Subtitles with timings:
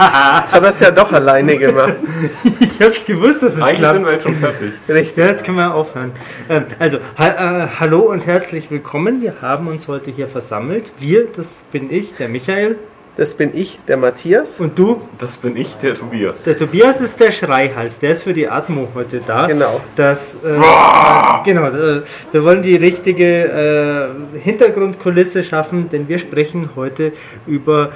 [0.00, 1.94] Jetzt hat er es ja doch alleine gemacht.
[2.60, 3.94] ich hab's gewusst, dass es Eigentlich klappt.
[3.96, 4.72] sind wir jetzt schon fertig.
[4.88, 5.16] Richtig.
[5.16, 6.12] Ja, jetzt können wir aufhören.
[6.48, 9.20] Ähm, Also, ha äh, hallo und herzlich willkommen.
[9.20, 10.92] Wir haben uns heute hier versammelt.
[10.98, 12.76] Wir, das bin ich, der Michael.
[13.16, 14.60] Das bin ich, der Matthias.
[14.60, 16.44] Und du, Das bin ich, der Tobias.
[16.44, 17.98] der Tobias ist der Schreihals.
[17.98, 19.46] Der ist für die Atmo heute da.
[19.46, 19.80] Genau.
[19.96, 20.58] Das, äh,
[21.44, 21.66] genau.
[21.66, 27.12] Äh, wir wollen die richtige äh, Hintergrundkulisse schaffen, denn wir sprechen heute
[27.46, 27.90] über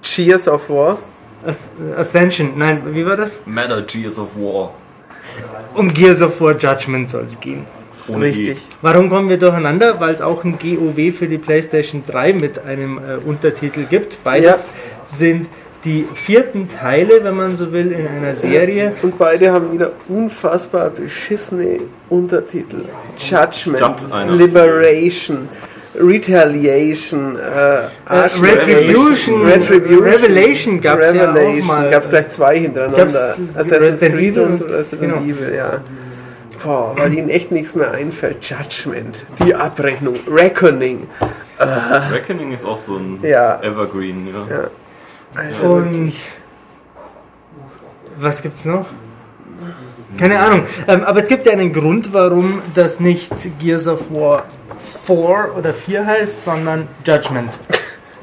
[0.00, 0.98] Cheers of War.
[1.44, 2.52] As Ascension.
[2.56, 3.42] Nein, wie war das?
[3.46, 4.74] Matter Gears of War.
[5.74, 7.66] Um Gears of War Judgment soll es gehen.
[8.08, 8.58] Ohne Richtig.
[8.80, 10.00] Warum kommen wir durcheinander?
[10.00, 14.22] Weil es auch ein GOW für die PlayStation 3 mit einem äh, Untertitel gibt.
[14.24, 14.68] Beides
[15.06, 15.48] sind
[15.84, 18.94] die vierten Teile, wenn man so will, in einer Serie.
[19.02, 22.84] Und beide haben wieder unfassbar beschissene Untertitel.
[23.18, 24.06] Judgment.
[24.30, 25.48] Liberation,
[25.94, 31.66] Retaliation, äh, Äh, Arsch- Retribution, Retribution, Revelation gab's ja auch Revelation.
[31.66, 31.90] mal.
[31.90, 33.34] Gab's gleich zwei hintereinander.
[33.56, 35.22] Assassin's Creed und und- Resident genau.
[35.22, 35.80] Evil, ja.
[36.64, 38.44] Boah, weil ihnen echt nichts mehr einfällt.
[38.48, 41.08] Judgment, die Abrechnung, Reckoning.
[42.12, 43.60] Reckoning ist auch so ein Ja.
[43.62, 44.56] Evergreen, ja.
[44.56, 44.70] Ja.
[45.34, 46.32] Also Und wirklich.
[48.18, 48.86] was gibt's noch?
[50.18, 50.62] Keine Ahnung.
[50.88, 54.44] Ähm, aber es gibt ja einen Grund, warum das nicht Gears of War
[54.80, 57.52] 4 oder 4 heißt, sondern Judgment.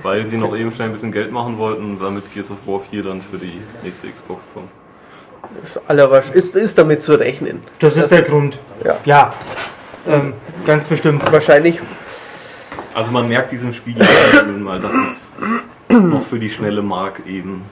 [0.04, 3.04] Weil sie noch eben schnell ein bisschen Geld machen wollten, damit Gears of War 4
[3.04, 4.70] dann für die nächste Xbox kommt.
[5.88, 7.62] Allerwahrsch- ist, ist damit zu rechnen.
[7.80, 8.60] Das ist der Grund.
[8.86, 8.98] Ja.
[9.06, 9.34] Ja.
[10.08, 10.34] Ähm,
[10.66, 11.30] ganz bestimmt.
[11.32, 11.80] Wahrscheinlich
[12.94, 13.96] Also man merkt diesem Spiel
[14.48, 15.32] nun mal, dass es
[15.90, 17.64] noch für die schnelle Mark eben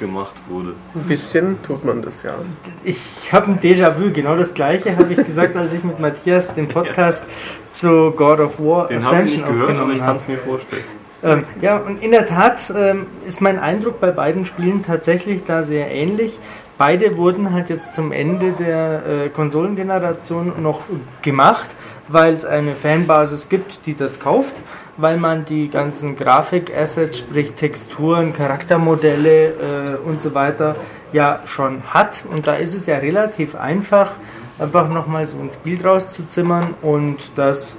[0.00, 0.74] gemacht wurde.
[0.94, 2.34] ein bisschen tut man das ja.
[2.82, 6.66] Ich habe ein Déjà-vu, genau das gleiche habe ich gesagt, als ich mit Matthias den
[6.66, 7.22] Podcast
[7.70, 10.18] zu God of War Den habe ich Ascension nicht gehört, aber ich kann habe.
[10.18, 10.82] es mir vorstellen.
[11.22, 15.62] Ähm, ja, und in der Tat ähm, ist mein Eindruck bei beiden Spielen tatsächlich da
[15.62, 16.38] sehr ähnlich.
[16.78, 20.80] Beide wurden halt jetzt zum Ende der äh, Konsolengeneration noch
[21.20, 21.68] gemacht,
[22.12, 24.62] weil es eine Fanbasis gibt, die das kauft,
[24.96, 29.52] weil man die ganzen Grafik-Assets, sprich Texturen, Charaktermodelle äh,
[30.04, 30.76] und so weiter
[31.12, 32.24] ja schon hat.
[32.30, 34.12] Und da ist es ja relativ einfach,
[34.58, 37.76] einfach nochmal so ein Spiel draus zu zimmern und das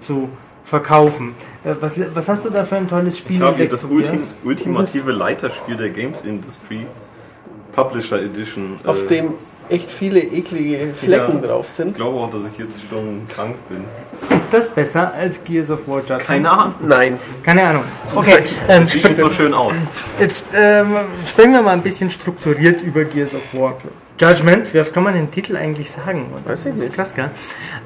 [0.00, 0.28] zu
[0.64, 1.34] verkaufen.
[1.64, 3.36] Äh, Was, was hast du da für ein tolles Spiel?
[3.36, 4.34] Ich habe hier das Ulti Tobias?
[4.44, 6.86] ultimative Leiterspiel der Games Industry.
[7.72, 8.78] Publisher Edition.
[8.84, 9.34] Auf äh, dem
[9.68, 11.48] echt viele eklige Flecken Ja.
[11.48, 11.94] drauf Ich sind.
[11.94, 13.84] glaube auch, dass ich jetzt schon krank bin.
[14.34, 16.26] Ist das besser als Gears of War Judgment?
[16.26, 16.74] Keine Ahnung.
[16.82, 17.18] Nein.
[17.44, 17.84] Keine Ahnung.
[18.14, 18.38] Okay,
[18.68, 19.74] ähm, Sieht nicht so schön aus.
[20.18, 23.76] jetzt ähm, sprechen wir mal ein bisschen strukturiert über Gears of War.
[24.20, 26.26] Judgment, wie oft kann man den Titel eigentlich sagen?
[26.44, 26.94] Weiß ich Das ist nicht.
[26.94, 27.30] krass, gell?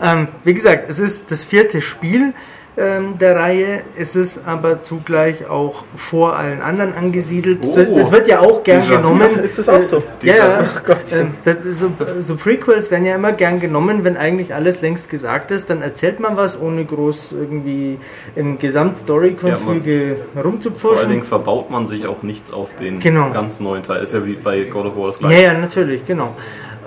[0.03, 2.33] Ähm, wie gesagt, es ist das vierte Spiel
[2.77, 3.83] ähm, der Reihe.
[3.97, 7.61] Es ist aber zugleich auch vor allen anderen angesiedelt.
[7.62, 7.73] Oh.
[7.75, 9.31] das, das wird ja auch gern genommen.
[9.43, 10.03] Ist das auch so?
[10.23, 10.59] Ja, ja.
[10.75, 10.99] Ach Gott.
[11.12, 11.91] Ähm, das, so,
[12.21, 15.71] so Prequels werden ja immer gern genommen, wenn eigentlich alles längst gesagt ist.
[15.71, 17.99] Dann erzählt man was, ohne groß irgendwie
[18.35, 21.09] im Gesamtstory-Konfüge Vor allen rumzupfuschen.
[21.09, 23.31] Dingen verbaut man sich auch nichts auf den Genau.
[23.31, 24.03] ganz neuen Teil.
[24.03, 25.43] Ist ja wie bei God of War das Ja, gleiche.
[25.45, 26.35] ja, natürlich, genau.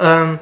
[0.02, 0.40] Ähm,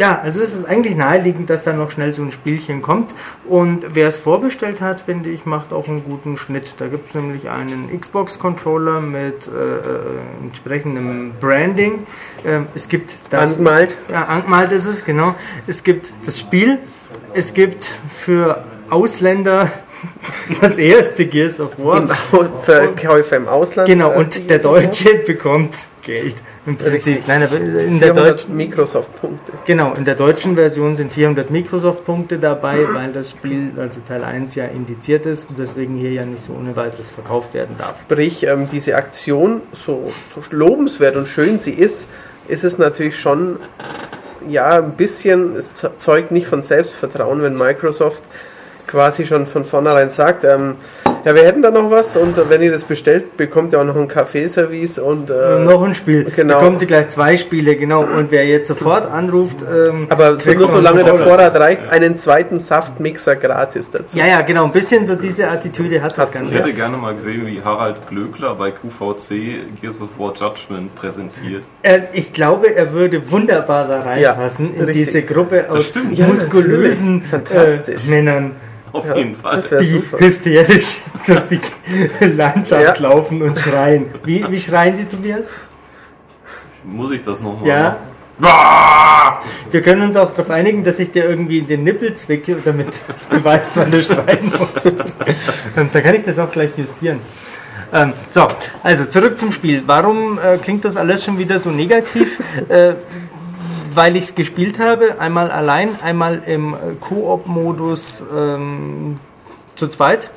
[0.00, 3.14] ja, also es ist eigentlich naheliegend, dass da noch schnell so ein Spielchen kommt.
[3.44, 6.76] Und wer es vorbestellt hat, finde ich, macht auch einen guten Schnitt.
[6.78, 9.80] Da gibt es nämlich einen Xbox-Controller mit äh, äh,
[10.42, 12.06] entsprechendem Branding.
[12.46, 13.52] Ähm, es gibt das.
[13.52, 13.94] Angemalt.
[14.10, 15.34] Ja, angemalt ist es, genau.
[15.66, 16.78] Es gibt das Spiel.
[17.34, 19.70] Es gibt für Ausländer
[20.60, 22.06] das erste Gears of War.
[22.62, 23.88] Verkäufer im Ausland.
[23.88, 26.36] Genau, und der Deutsche bekommt Geld.
[26.66, 27.22] Im Prinzip.
[27.26, 29.52] Nein, aber in der 400 deutschen, Microsoft-Punkte.
[29.66, 34.54] genau, in der deutschen Version sind 400 Microsoft-Punkte dabei, weil das Spiel, also Teil 1
[34.54, 37.94] ja indiziert ist und deswegen hier ja nicht so ohne weiteres verkauft werden darf.
[38.02, 42.10] Sprich, ähm, diese Aktion, so, so lobenswert und schön sie ist,
[42.48, 43.58] ist es natürlich schon,
[44.48, 48.24] ja, ein bisschen, es ze- zeugt nicht von Selbstvertrauen, wenn Microsoft
[48.90, 50.74] quasi schon von vornherein sagt, ähm,
[51.24, 53.84] ja, wir hätten da noch was und äh, wenn ihr das bestellt, bekommt ihr auch
[53.84, 56.24] noch ein Kaffeeservice und äh, Und noch ein Spiel.
[56.24, 56.54] genau.
[56.54, 58.00] Da kommen sie gleich zwei Spiele, genau.
[58.02, 61.14] Und wer jetzt sofort anruft, ähm, aber nur solange der.
[61.20, 64.16] Vorrat reicht, einen zweiten Saftmixer gratis dazu.
[64.18, 64.64] Ja, ja, genau.
[64.64, 66.36] Ein bisschen so diese Attitüde hat das Hat's.
[66.36, 66.58] Ich Ganze.
[66.58, 71.64] hätte gerne mal gesehen, wie Harald Glöckler bei QVC Gears of War Judgment präsentiert.
[71.82, 74.96] Äh, ich glaube, er würde wunderbar da reinpassen in richtig.
[74.96, 75.92] diese Gruppe aus.
[76.12, 78.52] Ja, muskulösen äh, Männern.
[78.92, 79.56] Auf Ja, jeden Fall.
[79.56, 80.18] das die super.
[80.18, 81.42] hysterisch durch
[82.20, 83.08] die Landschaft Ja.
[83.08, 84.06] laufen und schreien.
[84.24, 85.56] Wie, wie schreien sie, Tobias?
[86.84, 87.96] Muss ich das nochmal Ja.
[88.38, 89.38] machen?
[89.70, 92.88] Wir können uns auch darauf einigen, dass ich dir irgendwie in den Nippel zwicke, damit
[93.30, 94.86] du weißt, wann du schreien musst.
[95.76, 97.20] Und dann kann ich das auch gleich justieren.
[97.92, 98.46] Ähm, so,
[98.82, 99.82] also zurück zum Spiel.
[99.86, 102.40] Warum äh, klingt das alles schon wieder so negativ?
[102.68, 102.94] äh,
[103.94, 109.16] weil ich es gespielt habe, einmal allein, einmal im äh, Koop-Modus ähm,
[109.76, 110.30] zu zweit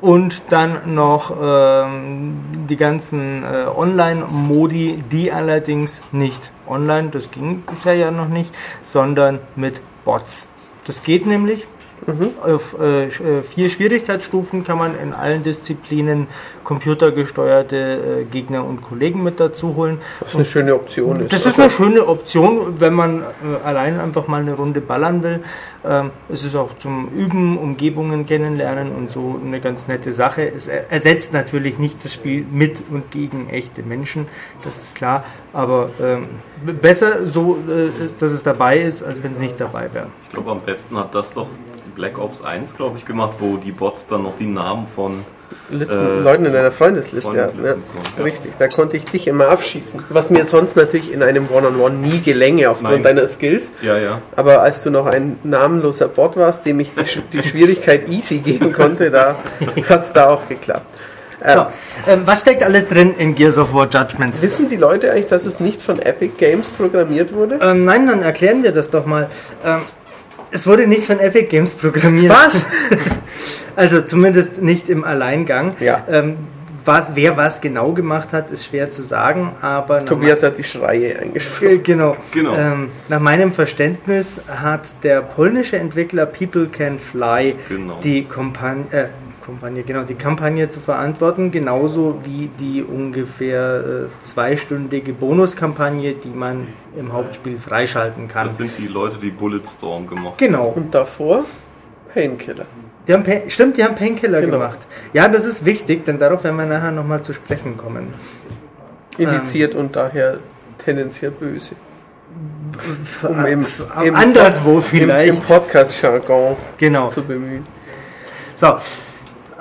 [0.00, 2.36] und dann noch ähm,
[2.68, 9.40] die ganzen äh, Online-Modi, die allerdings nicht online, das ging bisher ja noch nicht, sondern
[9.56, 10.48] mit Bots.
[10.86, 11.66] Das geht nämlich.
[12.06, 12.30] Mhm.
[12.42, 16.26] Auf äh, äh, vier Schwierigkeitsstufen kann man in allen Disziplinen
[16.64, 17.76] computergesteuerte
[18.20, 19.98] äh, Gegner und Kollegen mit dazu holen.
[20.20, 21.32] Was eine schöne Option ist.
[21.32, 25.40] Das ist eine schöne Option, wenn man äh, allein einfach mal eine Runde ballern will.
[25.84, 30.42] Ähm, es ist auch zum Üben, Umgebungen kennenlernen und so eine ganz nette Sache.
[30.42, 34.26] Es ersetzt natürlich nicht das Spiel mit und gegen echte Menschen,
[34.62, 35.24] das ist klar.
[35.52, 36.26] Aber ähm,
[36.80, 37.88] besser so, äh,
[38.18, 40.08] dass es dabei ist, als wenn es nicht dabei wäre.
[40.24, 41.48] Ich glaube, am besten hat das doch
[41.94, 45.24] Black Ops 1, glaube ich, gemacht, wo die Bots dann noch die Namen von
[45.70, 47.36] Listen, äh, Leuten in deiner Freundesliste.
[47.36, 47.48] Ja.
[47.62, 48.22] Ja.
[48.22, 50.04] Richtig, da konnte ich dich immer abschießen.
[50.08, 53.02] Was mir sonst natürlich in einem One-on-One -on -One nie gelänge aufgrund Nein.
[53.02, 53.72] deiner Skills.
[53.82, 54.20] Ja, ja.
[54.36, 58.72] Aber als du noch ein namenloser Bot warst, dem ich die, die Schwierigkeit easy geben
[58.72, 59.36] konnte, da
[59.88, 60.86] hat es da auch geklappt.
[61.42, 61.66] So,
[62.06, 64.42] ähm, was steckt alles drin in Gears of War Judgment?
[64.42, 67.58] Wissen die Leute eigentlich, dass es nicht von Epic Games programmiert wurde?
[67.62, 69.28] Ähm, nein, dann erklären wir das doch mal.
[69.64, 69.80] Ähm,
[70.50, 72.32] es wurde nicht von Epic Games programmiert.
[72.32, 72.66] Was?
[73.76, 75.74] also zumindest nicht im Alleingang.
[75.80, 76.04] Ja.
[76.08, 76.36] Ähm,
[76.84, 80.04] was, wer was genau gemacht hat, ist schwer zu sagen, aber...
[80.04, 81.82] Tobias hat die Schreie eingesprochen.
[81.82, 82.16] Genau.
[82.32, 82.56] genau.
[82.56, 87.98] Ähm, nach meinem Verständnis hat der polnische Entwickler People Can Fly genau.
[88.02, 89.04] die Kampagne, äh,
[89.44, 96.66] Kampagne, genau, die Kampagne zu verantworten, genauso wie die ungefähr äh, zweistündige Bonuskampagne, die man
[96.96, 98.46] im Hauptspiel freischalten kann.
[98.46, 100.36] Das sind die Leute, die Bulletstorm gemacht haben.
[100.38, 100.66] Genau.
[100.68, 101.44] Und davor
[102.12, 102.66] Painkiller.
[103.06, 104.58] Die haben stimmt, die haben Painkiller genau.
[104.58, 104.78] gemacht.
[105.12, 108.14] Ja, das ist wichtig, denn darauf werden wir nachher nochmal zu sprechen kommen.
[109.18, 110.38] Indiziert ähm, und daher
[110.78, 111.74] tendenziell böse.
[113.22, 113.66] Um im,
[114.04, 115.30] im anderswo vielleicht.
[115.30, 117.08] Im, im Podcast-Jargon genau.
[117.08, 117.66] zu bemühen.
[118.54, 118.76] So,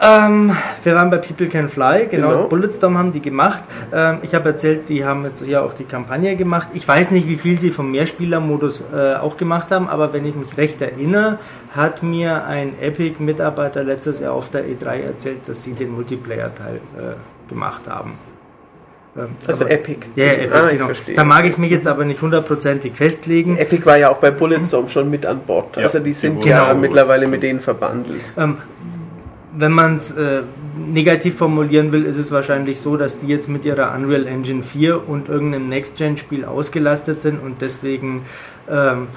[0.01, 2.47] ähm, wir waren bei People Can Fly, genau, genau.
[2.47, 3.63] Bulletstorm haben die gemacht.
[3.93, 6.69] Ähm, ich habe erzählt, die haben jetzt hier auch die Kampagne gemacht.
[6.73, 10.35] Ich weiß nicht, wie viel sie vom Mehrspielermodus äh, auch gemacht haben, aber wenn ich
[10.35, 11.37] mich recht erinnere,
[11.75, 17.49] hat mir ein Epic-Mitarbeiter letztes Jahr auf der E3 erzählt, dass sie den Multiplayer-Teil äh,
[17.49, 18.13] gemacht haben.
[19.17, 20.07] Ähm, also aber, Epic.
[20.15, 20.85] Ja, yeah, Epic, ah, genau.
[20.85, 21.15] verstehe.
[21.15, 23.57] Da mag ich mich jetzt aber nicht hundertprozentig festlegen.
[23.57, 25.75] Epic war ja auch bei Bulletstorm schon mit an Bord.
[25.75, 26.79] Ja, also die sind ja genau.
[26.79, 28.21] mittlerweile mit denen verbandelt.
[28.37, 28.57] Ähm,
[29.59, 30.41] wenn man es äh,
[30.77, 35.07] negativ formulieren will, ist es wahrscheinlich so, dass die jetzt mit ihrer Unreal Engine 4
[35.07, 38.21] und irgendeinem Next-Gen-Spiel ausgelastet sind und deswegen
[38.69, 39.07] ähm,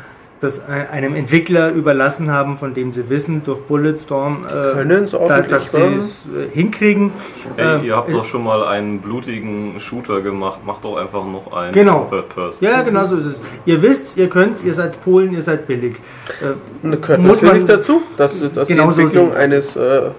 [0.43, 4.85] das einem Entwickler überlassen haben, von dem sie wissen, durch Bulletstorm, äh,
[5.29, 7.13] da, dass sie es äh, hinkriegen.
[7.57, 11.53] Hey, äh, ihr habt doch schon mal einen blutigen Shooter gemacht, macht doch einfach noch
[11.53, 12.09] einen genau.
[12.11, 12.69] Third Person.
[12.69, 13.43] Ja, genau so ist es.
[13.67, 15.95] Ihr wisst, ihr könnt, ihr seid Polen, ihr seid billig.
[16.41, 20.11] Äh, gehört muss man dazu, dass, dass die Entwicklung so eines äh,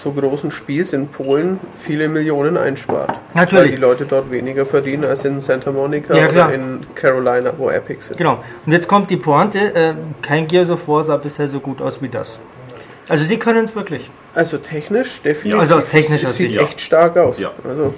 [0.00, 3.18] so großen Spiels in Polen viele Millionen einspart.
[3.34, 3.64] Natürlich.
[3.64, 7.70] Weil die Leute dort weniger verdienen als in Santa Monica ja, oder in Carolina, wo
[7.70, 8.18] Epic sitzt.
[8.18, 8.42] Genau.
[8.66, 12.00] Und jetzt kommt die Pointe, äh, kein Gears of War sah bisher so gut aus
[12.02, 12.40] wie das.
[13.08, 14.10] Also sie können es wirklich.
[14.34, 15.54] Also technisch definitiv.
[15.54, 16.54] Ja, also aus technischer Sicht.
[16.54, 17.40] Sieht echt stark aus.
[17.40, 17.50] Ja.
[17.64, 17.92] Also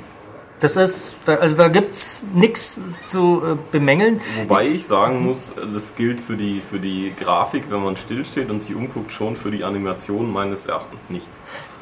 [0.63, 4.21] das ist, also da gibt es nichts zu äh, bemängeln.
[4.39, 8.61] Wobei ich sagen muss, das gilt für die, für die Grafik, wenn man stillsteht und
[8.61, 11.29] sich umguckt, schon für die Animation meines Erachtens nicht.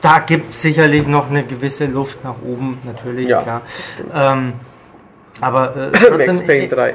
[0.00, 3.42] Da gibt es sicherlich noch eine gewisse Luft nach oben, natürlich, ja.
[3.42, 3.62] klar.
[4.14, 4.54] Ähm,
[5.40, 6.94] aber äh, trotzdem, Max Payne 3.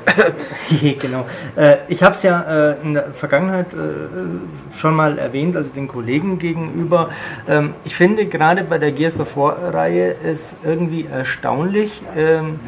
[0.99, 1.25] genau.
[1.55, 3.77] Äh, ich habe es ja äh, in der Vergangenheit äh,
[4.77, 7.09] schon mal erwähnt, also den Kollegen gegenüber.
[7.47, 12.59] Ähm, ich finde gerade bei der Gears of War-Reihe ist irgendwie erstaunlich, ähm,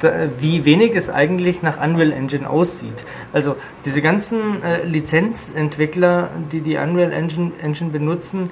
[0.00, 3.04] da, wie wenig es eigentlich nach Unreal Engine aussieht.
[3.32, 8.50] Also diese ganzen äh, Lizenzentwickler, die die Unreal Engine, Engine benutzen,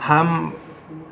[0.00, 0.52] haben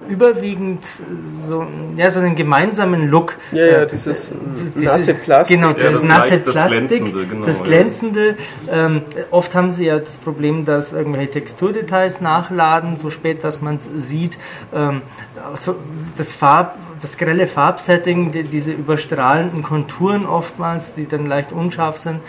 [0.09, 3.37] überwiegend so, ja, so einen gemeinsamen Look.
[3.53, 5.61] Ja, ja, dieses, dieses nasse Plastik.
[5.61, 7.27] Genau, dieses ja, nasse Plastik, das Glänzende.
[7.27, 8.37] Genau, das Glänzende.
[8.67, 8.87] Ja.
[8.87, 13.77] Ähm, oft haben sie ja das Problem, dass irgendwelche Texturdetails nachladen, so spät, dass man
[13.77, 14.39] es sieht.
[14.75, 15.03] Ähm,
[15.55, 15.77] so
[16.17, 22.21] das Farb das grelle Farbsetting, die, diese überstrahlenden Konturen oftmals, die dann leicht unscharf sind.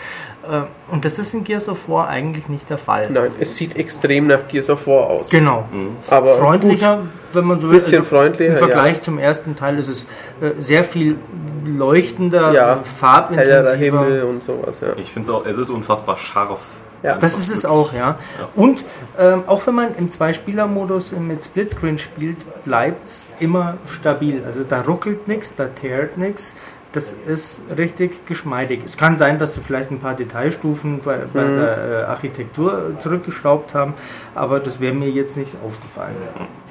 [0.50, 3.08] Äh, und das ist in Gears of War eigentlich nicht der Fall.
[3.10, 5.30] Nein, es sieht extrem nach Gears of War aus.
[5.30, 5.64] Genau.
[5.70, 5.96] Mhm.
[6.08, 7.74] Aber freundlicher, gut, wenn man so will.
[7.74, 8.52] Bisschen also freundlicher.
[8.52, 9.02] Im Vergleich ja.
[9.02, 10.02] zum ersten Teil ist es
[10.40, 11.16] äh, sehr viel
[11.64, 13.76] leuchtender, ja, farbintensiver.
[13.76, 14.80] Himmel und sowas.
[14.80, 14.88] Ja.
[14.96, 16.60] Ich finde es auch, es ist unfassbar scharf
[17.02, 17.16] Ja.
[17.16, 18.18] Das ist es auch, ja.
[18.56, 18.84] Und
[19.18, 24.42] ähm, auch wenn man im Zwei-Spieler-Modus mit Splitscreen spielt, bleibt es immer stabil.
[24.44, 26.56] Also da ruckelt nichts, da teert nichts.
[26.92, 28.82] Das ist richtig geschmeidig.
[28.84, 33.74] Es kann sein, dass sie vielleicht ein paar Detailstufen bei, bei der äh, Architektur zurückgeschraubt
[33.74, 33.94] haben,
[34.34, 36.16] aber das wäre mir jetzt nicht aufgefallen.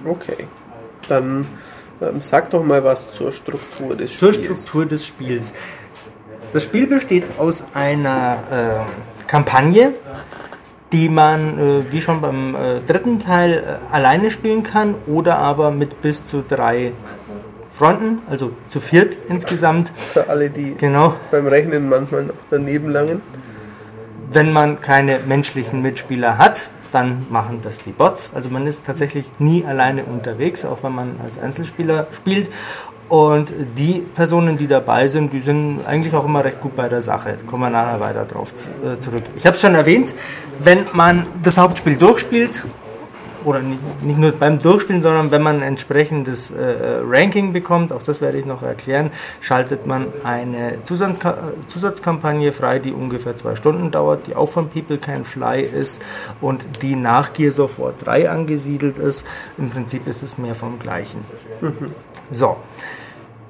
[0.06, 0.46] Okay.
[1.08, 1.46] Dann
[2.02, 4.46] ähm, sag doch mal was zur Struktur des Zur Spiels.
[4.46, 5.54] Struktur des Spiels.
[6.52, 9.94] Das Spiel besteht aus einer äh, Kampagne,
[10.92, 15.72] die man, äh, wie schon beim äh, dritten Teil, äh, alleine spielen kann oder aber
[15.72, 16.92] mit bis zu drei
[17.80, 19.90] Fronten, also zu viert insgesamt.
[19.96, 23.22] Für alle, die Genau, beim Rechnen manchmal noch daneben langen.
[24.34, 28.34] wenn man keine menschlichen Mitspieler hat, dann machen das die Bots.
[28.36, 32.50] Also man ist tatsächlich nie alleine unterwegs, auch wenn man als Einzelspieler spielt.
[33.08, 37.02] Und die Personen, die dabei sind, die sind eigentlich auch immer recht gut bei der
[37.02, 37.38] Sache.
[37.40, 39.24] Da kommen wir nachher weiter drauf äh, zurück.
[39.38, 40.14] Ich habe es schon erwähnt,
[40.64, 42.66] wenn man das Hauptspiel durchspielt,
[43.46, 48.04] oder nicht, nicht nur beim Durchspielen, sondern wenn man ein entsprechendes äh, Ranking bekommt, auch
[48.04, 53.92] das werde ich noch erklären, schaltet man eine Zusatzka Zusatzkampagne frei, die ungefähr zwei Stunden
[53.92, 56.02] dauert, die auch von People Can Fly ist
[56.42, 59.28] und die nach Gears of War 3 angesiedelt ist.
[59.58, 61.24] Im Prinzip ist es mehr vom Gleichen.
[62.32, 62.58] So.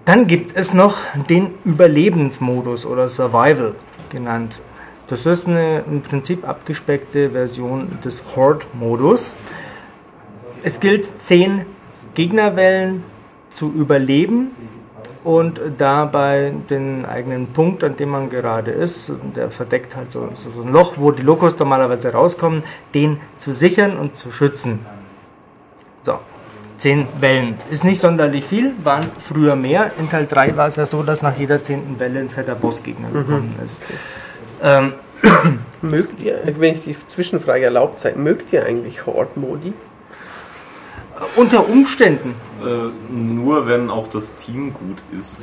[0.05, 0.97] Dann gibt es noch
[1.29, 3.75] den Überlebensmodus oder Survival
[4.09, 4.59] genannt.
[5.07, 9.35] Das ist eine im Prinzip abgespeckte Version des Horde-Modus.
[10.63, 11.65] Es gilt, zehn
[12.13, 13.03] Gegnerwellen
[13.49, 14.51] zu überleben
[15.23, 20.61] und dabei den eigenen Punkt, an dem man gerade ist, der verdeckt halt so, so,
[20.61, 22.63] ein Loch, wo die Lokos normalerweise rauskommen,
[22.93, 24.79] den zu sichern und zu schützen.
[26.03, 26.19] So,
[26.77, 27.55] zehn Wellen.
[27.69, 29.91] Ist nicht sonderlich viel, waren früher mehr.
[29.99, 33.09] In Teil 3 war es ja so, dass nach jeder zehnten Welle ein fetter Bossgegner
[33.11, 33.81] gekommen ist.
[34.61, 34.93] Ähm,
[35.81, 39.73] Mögt ihr, wenn ich die Zwischenfrage erlaubt sei, mögt ihr eigentlich Horde-Modi?
[41.35, 45.37] Unter Umständen Äh, nur wenn auch das Team gut ist,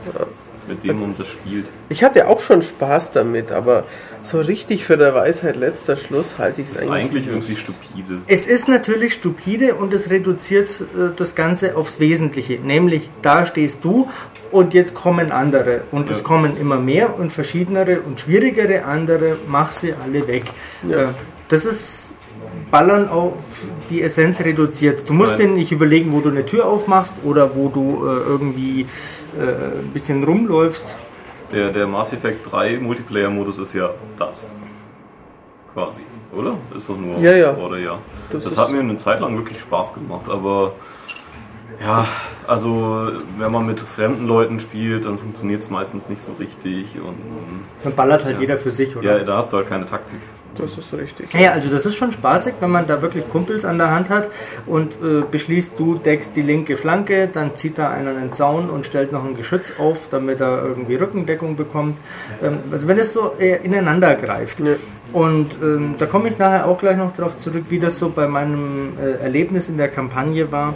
[0.68, 1.64] mit dem man das spielt.
[1.88, 3.85] Ich hatte auch schon Spaß damit, aber
[4.23, 6.90] so richtig für der Weisheit letzter Schluss halte ich es eigentlich.
[6.92, 8.18] eigentlich irgendwie stupide.
[8.26, 13.83] Es ist natürlich stupide und es reduziert äh, das Ganze aufs Wesentliche, nämlich da stehst
[13.85, 14.11] du
[14.50, 16.25] und jetzt kommen andere und es Ja.
[16.25, 20.45] kommen immer mehr und verschiedenere und schwierigere andere, mach sie alle weg.
[20.87, 21.02] Ja.
[21.04, 21.09] Äh,
[21.49, 22.11] Das ist
[22.70, 25.08] Ballern auf die Essenz reduziert.
[25.08, 25.49] Du musst Nein.
[25.49, 28.80] dir nicht überlegen, wo du eine Tür aufmachst oder wo du äh, irgendwie
[29.38, 30.96] äh, ein bisschen rumläufst.
[31.52, 34.52] Der, der Mass Effect 3 Multiplayer-Modus ist ja das.
[35.75, 36.00] Quasi,
[36.32, 36.56] oder?
[36.76, 37.54] Ist doch nur Ja, ja.
[37.54, 37.99] Oder ja.
[38.32, 40.73] Das Das, hat mir eine Zeit lang wirklich Spaß gemacht, aber
[41.80, 42.06] ja,
[42.47, 47.16] also wenn man mit fremden Leuten spielt, dann funktioniert es meistens nicht so richtig und
[47.83, 49.18] Dann ballert halt jeder für sich, oder?
[49.18, 50.18] ja, da hast du halt keine Taktik.
[50.59, 51.33] Das ist richtig.
[51.35, 54.28] Ja, also das ist schon spaßig, wenn man da wirklich Kumpels an der Hand hat
[54.64, 58.87] und äh, beschließt, du deckst die linke Flanke, dann zieht da einer einen Zaun und
[58.87, 61.99] stellt noch ein Geschütz auf, damit er irgendwie Rückendeckung bekommt.
[62.42, 64.61] Ähm, also wenn es so eher ineinander greift.
[64.61, 64.73] Ja.
[65.12, 68.26] Und ähm, da komme ich nachher auch gleich noch darauf zurück, wie das so bei
[68.26, 70.75] meinem äh, Erlebnis in der Kampagne war.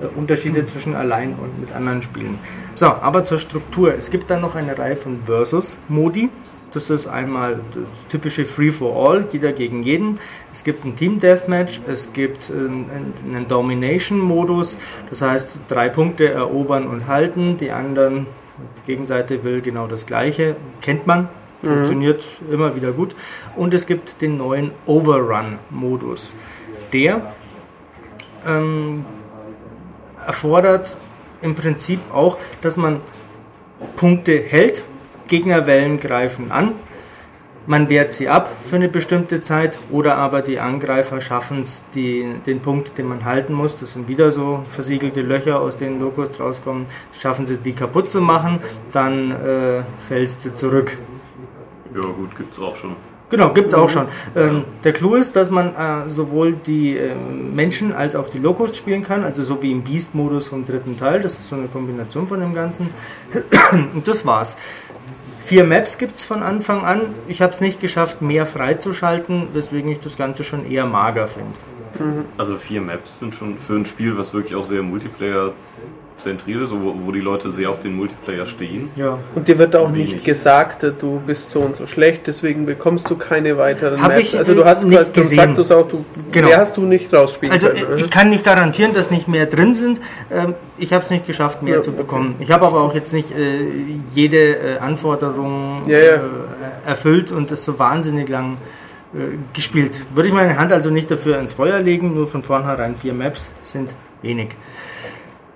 [0.00, 2.38] Äh, Unterschiede zwischen allein und mit anderen Spielen.
[2.74, 3.94] So, aber zur Struktur.
[3.94, 6.30] Es gibt dann noch eine Reihe von Versus-Modi.
[6.72, 10.18] Das ist einmal das typische Free for All, jeder gegen jeden.
[10.50, 14.78] Es gibt ein Team Deathmatch, es gibt einen Domination-Modus,
[15.10, 17.58] das heißt drei Punkte erobern und halten.
[17.58, 18.26] Die anderen,
[18.78, 21.28] die Gegenseite will genau das Gleiche, kennt man,
[21.62, 23.14] funktioniert immer wieder gut.
[23.54, 26.36] Und es gibt den neuen Overrun-Modus.
[26.94, 27.20] Der
[28.46, 29.04] ähm,
[30.26, 30.96] erfordert
[31.40, 33.00] im Prinzip auch, dass man
[33.96, 34.82] Punkte hält,
[35.28, 36.72] Gegnerwellen greifen an,
[37.66, 42.60] man wehrt sie ab für eine bestimmte Zeit oder aber die Angreifer schaffen es, den
[42.60, 46.86] Punkt, den man halten muss, das sind wieder so versiegelte Löcher, aus denen Locust rauskommen,
[47.12, 48.58] schaffen sie die kaputt zu machen,
[48.90, 50.98] dann äh, fällst du zurück.
[51.94, 52.96] Ja gut, gibt's auch schon.
[53.32, 54.08] Genau, gibt es auch schon.
[54.36, 58.76] Ähm, der Clou ist, dass man äh, sowohl die ähm, Menschen als auch die Locust
[58.76, 61.22] spielen kann, also so wie im Beast-Modus vom dritten Teil.
[61.22, 62.90] Das ist so eine Kombination von dem Ganzen.
[63.94, 64.58] Und das war's.
[65.46, 67.00] Vier Maps gibt es von Anfang an.
[67.26, 71.54] Ich habe es nicht geschafft, mehr freizuschalten, weswegen ich das Ganze schon eher mager finde.
[72.36, 75.54] Also vier Maps sind schon für ein Spiel, was wirklich auch sehr Multiplayer
[76.22, 78.90] zentriert ist, wo, wo die Leute sehr auf den Multiplayer stehen.
[78.96, 79.18] Ja.
[79.34, 80.12] Und dir wird auch Wenig.
[80.14, 84.20] nicht gesagt, du bist so und so schlecht, deswegen bekommst du keine weiteren Hab Maps.
[84.20, 86.48] ich, also du hast nicht quasi, sagst du es auch, du Genau.
[86.48, 87.98] mehr hast du nicht rausspielen Also können.
[87.98, 90.00] ich kann nicht garantieren, dass nicht mehr drin sind.
[90.30, 92.00] Ähm, Ich habe es nicht geschafft, mehr Ja, zu okay.
[92.02, 92.34] bekommen.
[92.40, 93.66] Ich habe aber auch jetzt nicht äh,
[94.12, 96.14] jede äh, Anforderung Ja, ja.
[96.16, 96.20] Äh,
[96.86, 98.56] erfüllt und das so wahnsinnig lang
[99.52, 100.06] gespielt.
[100.14, 103.50] Würde ich meine Hand also nicht dafür ins Feuer legen, nur von vornherein vier Maps
[103.62, 104.48] sind wenig.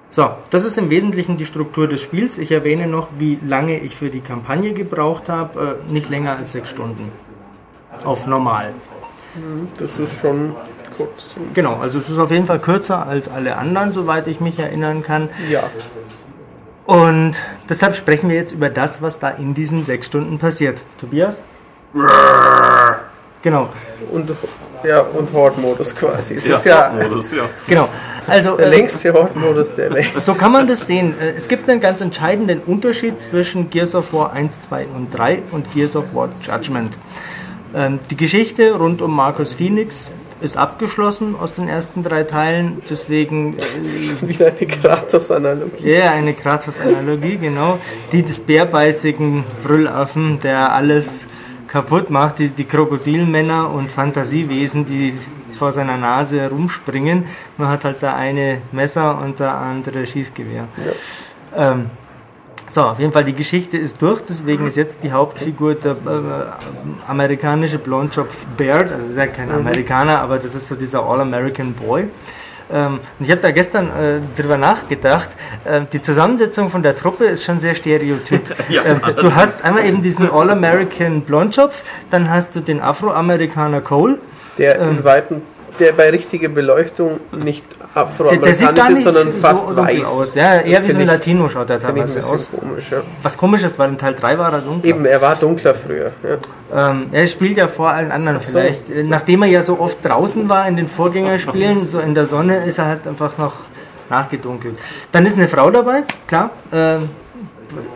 [0.08, 2.38] So, das ist im Wesentlichen die Struktur des Spiels.
[2.38, 5.78] Ich erwähne noch, wie lange ich für die Kampagne gebraucht habe.
[5.88, 7.10] Äh, nicht länger als sechs Stunden.
[8.04, 8.72] Auf normal.
[9.78, 10.54] Das ist schon
[10.96, 11.36] kurz.
[11.54, 15.02] Genau, also es ist auf jeden Fall kürzer als alle anderen, soweit ich mich erinnern
[15.02, 15.28] kann.
[15.50, 15.64] Ja.
[16.86, 17.32] Und
[17.68, 20.84] deshalb sprechen wir jetzt über das, was da in diesen sechs Stunden passiert.
[20.98, 21.42] Tobias?
[23.42, 23.68] Genau,
[24.12, 24.30] Und,
[24.84, 26.34] ja, und Horde-Modus quasi.
[26.34, 27.44] Es Ja, ist ja Modus, ja.
[27.66, 27.88] genau.
[28.26, 30.10] Also der äh, längste Horde-Modus der Welt.
[30.20, 31.14] So kann man das sehen.
[31.20, 35.42] Äh, Es gibt einen ganz entscheidenden Unterschied zwischen Gears of War 1, 2 und 3
[35.52, 36.98] und Gears of War Judgment.
[37.74, 43.54] Ähm, Die Geschichte rund um Marcus Phoenix ist abgeschlossen aus den ersten drei Teilen, deswegen
[43.56, 45.88] äh, Wieder eine Kratos-Analogie.
[45.92, 47.78] ja eine Kratos-Analogie, genau,
[48.12, 51.28] die des bärbeißigen Brüllaffen, der alles
[51.76, 55.12] kaputt macht, die, die Krokodilmänner und Fantasiewesen, die
[55.58, 57.24] vor seiner Nase herumspringen.
[57.58, 60.68] Man hat halt da eine Messer und der andere Schießgewehr.
[61.54, 61.90] Ähm,
[62.70, 67.10] so, auf jeden Fall, die Geschichte ist durch, deswegen ist jetzt die Hauptfigur der äh,
[67.10, 72.08] amerikanische Blondschopf Baird, also ist ja kein Amerikaner, aber das ist so dieser All-American Boy.
[72.72, 75.30] Ähm, und ich habe da gestern äh, drüber nachgedacht,
[75.66, 78.42] ähm, die Zusammensetzung von der Truppe ist schon sehr stereotyp.
[78.68, 84.18] Ja, ähm, du hast einmal eben diesen All-American Blondschopf, dann hast du den Afroamerikaner Cole,
[84.58, 84.98] Der Ähm.
[84.98, 85.42] in Weitem,
[85.78, 90.08] der bei richtiger Beleuchtung nicht der, der afroamerikanisch ist, sondern fast so weiß.
[90.08, 90.34] aus.
[90.34, 92.48] Ja, eher wie so ein Latino schaut er ein teilweise aus.
[92.50, 93.02] komisch, ja.
[93.22, 94.90] Was komisch ist, weil in Teil 3 war er dunkel.
[94.90, 96.12] Eben, er war dunkler früher.
[96.22, 96.90] Ja.
[96.90, 98.50] Ähm, er spielt ja vor allen anderen so.
[98.52, 98.90] vielleicht.
[98.90, 102.64] Äh, Nachdem er ja so oft draußen war in den Vorgängerspielen, so in der Sonne,
[102.64, 103.54] ist er halt einfach noch
[104.10, 104.78] nachgedunkelt.
[105.12, 106.50] Dann ist eine Frau dabei, klar.
[106.72, 107.08] Ähm,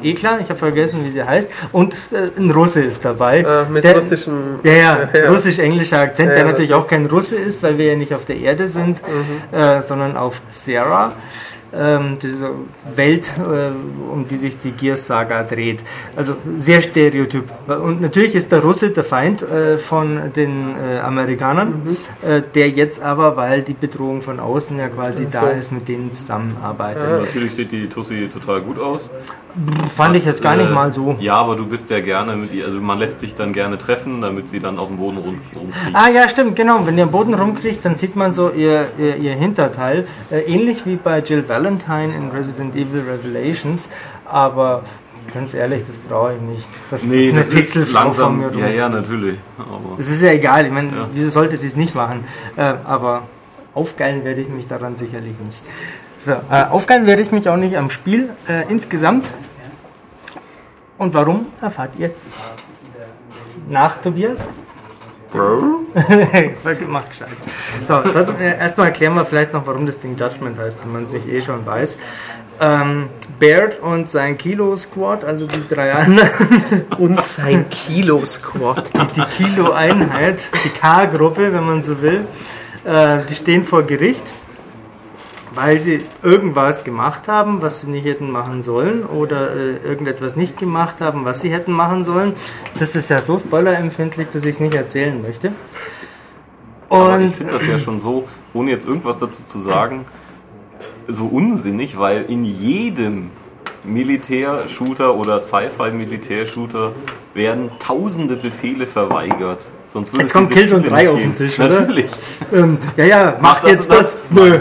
[0.02, 1.50] eh klar, ich habe vergessen, wie sie heißt.
[1.72, 3.40] Und äh, ein Russe ist dabei.
[3.40, 4.34] Äh, mit Der- russischen.
[4.62, 5.28] Ja, ja, Ja.
[5.30, 8.24] russisch-englischer Akzent, Ja, der ja, natürlich auch kein Russe ist, weil wir ja nicht auf
[8.24, 9.00] der Erde sind,
[9.52, 11.12] äh, sondern auf Sarah.
[11.72, 12.50] Ähm, diese
[12.96, 15.84] Welt, äh, um die sich die Gears-Saga dreht.
[16.16, 17.44] Also sehr stereotyp.
[17.68, 21.96] Und natürlich ist der Russe der Feind äh, von den äh, Amerikanern,
[22.28, 26.10] äh, der jetzt aber, weil die Bedrohung von außen ja quasi da ist, mit denen
[26.12, 27.04] zusammenarbeitet.
[27.26, 29.08] Natürlich sieht die Tussi total gut aus.
[29.90, 31.16] Fand ich jetzt gar nicht Äh, mal so.
[31.20, 34.20] Ja, aber du bist ja gerne mit ihr, also man lässt sich dann gerne treffen,
[34.20, 35.96] damit sie dann auf dem Boden rum, rumfliegt.
[35.96, 36.86] Ah ja, stimmt, genau.
[36.86, 40.06] Wenn ihr am Boden rumkriegt, dann sieht man so ihr, ihr, ihr Hinterteil.
[40.30, 43.88] Äh, ähnlich wie bei Jill Valentine in Resident Evil Revelations.
[44.26, 44.82] Aber
[45.34, 46.66] ganz ehrlich, das brauche ich nicht.
[46.90, 48.50] Das, das ist eine Pixelfrau von mir.
[48.56, 48.74] Ja, rum.
[48.76, 49.38] ja, natürlich.
[49.58, 50.66] Aber Das ist ja egal.
[50.66, 52.24] Ich meine, wieso sollte sie es nicht machen?
[52.56, 53.22] Äh, aber
[53.74, 55.62] aufgeilen werde ich mich daran sicherlich nicht.
[56.20, 59.32] So, äh, aufgeilen werde ich mich auch nicht am Spiel äh, insgesamt.
[60.98, 62.10] Und warum erfahrt ihr
[63.68, 64.48] nach Tobias?
[66.88, 67.28] Mach gescheit.
[67.86, 67.94] So,
[68.38, 71.26] wir- erstmal erklären wir vielleicht noch, warum das Ding Judgment heißt, wenn man es sich
[71.28, 71.98] eh schon weiß.
[72.60, 78.90] Ähm, Baird und sein Kilo-Squad, also die drei anderen, Und sein Kilo-Squad.
[79.16, 82.26] die Kilo-Einheit, die K-Gruppe, wenn man so will,
[82.84, 84.34] äh, die stehen vor Gericht,
[85.54, 90.56] weil sie irgendwas gemacht haben, was sie nicht hätten machen sollen oder äh, irgendetwas nicht
[90.56, 92.34] gemacht haben, was sie hätten machen sollen.
[92.78, 95.52] Das ist ja so spoilerempfindlich, dass ich es nicht erzählen möchte.
[96.88, 100.04] Aber ich Und finde das ja schon so, ohne jetzt irgendwas dazu zu sagen,
[101.06, 103.30] so unsinnig, weil in jedem
[103.84, 106.92] Militär-Shooter oder Sci-Fi-Militär-Shooter
[107.34, 109.60] werden tausende Befehle verweigert.
[109.92, 111.80] Sonst Jetzt kommt Killzone Spiele 3 nicht auf den Tisch, oder?
[111.80, 112.10] Natürlich.
[112.52, 114.18] ähm, ja, ja, macht das jetzt und das.
[114.30, 114.58] Nö.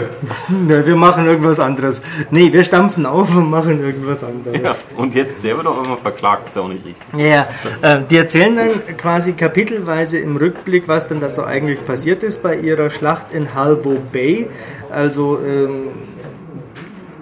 [0.48, 2.02] Nö, wir machen irgendwas anderes.
[2.30, 4.28] Nee, wir stampfen auf und machen irgendwas Ja.
[4.28, 4.88] anderes.
[4.96, 7.06] Und jetzt, der wird auch immer verklagt, ist ja auch nicht richtig.
[7.16, 7.46] Ja,
[7.82, 7.94] ja.
[7.98, 12.42] Äh, die erzählen dann quasi kapitelweise im Rückblick, was denn da so eigentlich passiert ist
[12.42, 14.48] bei ihrer Schlacht in Halvo Bay.
[14.90, 15.90] Also ähm,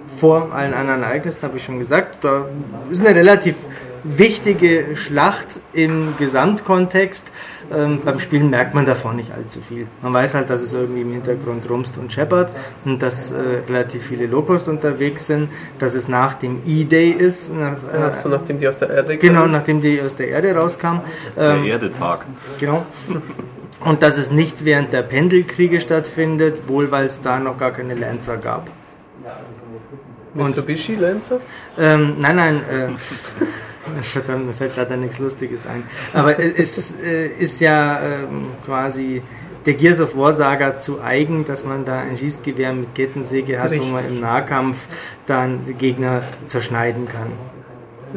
[0.07, 2.25] vor allen anderen Ereignissen habe ich schon gesagt.
[2.25, 2.47] Da
[2.91, 3.57] ist eine relativ
[4.05, 7.33] wichtige Schlacht im Gesamtkontext.
[7.75, 9.87] Ähm, beim Spielen merkt man davon nicht allzu viel.
[10.03, 12.51] Man weiß halt, dass es irgendwie im Hintergrund rumst und scheppert
[12.85, 13.37] und dass äh,
[13.69, 18.31] relativ viele Locust unterwegs sind, dass es nach dem E-Day ist, nach, äh, Hast du,
[18.31, 19.53] nachdem die aus der Erde Genau, kamen?
[19.53, 21.01] nachdem die aus der Erde rauskam.
[21.37, 22.25] Der Ähm, Erdetag.
[22.59, 22.87] genau.
[23.85, 27.95] Und dass es nicht während der Pendelkriege stattfindet, wohl weil es da noch gar keine
[27.95, 28.69] Lancer gab.
[30.45, 31.41] Mitsubishi Lancer?
[31.79, 35.83] Ähm, nein, nein, äh, verdammt, mir fällt leider nichts Lustiges ein.
[36.13, 39.23] Aber es äh, ist ja ähm, quasi
[39.67, 43.71] der Gears of War Saga zu eigen, dass man da ein Schießgewehr mit Kettensäge hat,
[43.79, 44.17] wo man Richtig.
[44.17, 44.87] im Nahkampf
[45.27, 47.33] dann Gegner zerschneiden kann.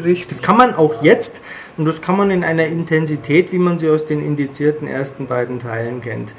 [0.01, 0.27] Richtig.
[0.27, 1.41] Das kann man auch jetzt
[1.77, 5.59] und das kann man in einer Intensität, wie man sie aus den indizierten ersten beiden
[5.59, 6.33] Teilen kennt.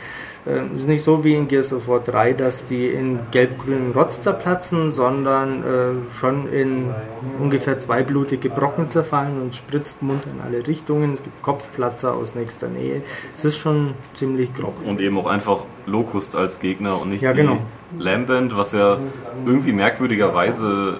[0.47, 3.93] Ähm, Es ist nicht so wie in Gears of War 3, dass die in gelb-grünen
[3.93, 6.91] Rotz zerplatzen, sondern äh, schon in
[7.39, 11.15] ungefähr zwei blutige Brocken zerfallen und spritzt Mund in alle Richtungen.
[11.15, 13.03] Es gibt Kopfplatzer aus nächster Nähe.
[13.35, 14.75] Es ist schon ziemlich grob.
[14.85, 17.59] Und eben auch einfach Locust als Gegner und nicht Ja, die genau.
[17.99, 18.99] Lambent, was ja
[19.47, 20.97] irgendwie merkwürdigerweise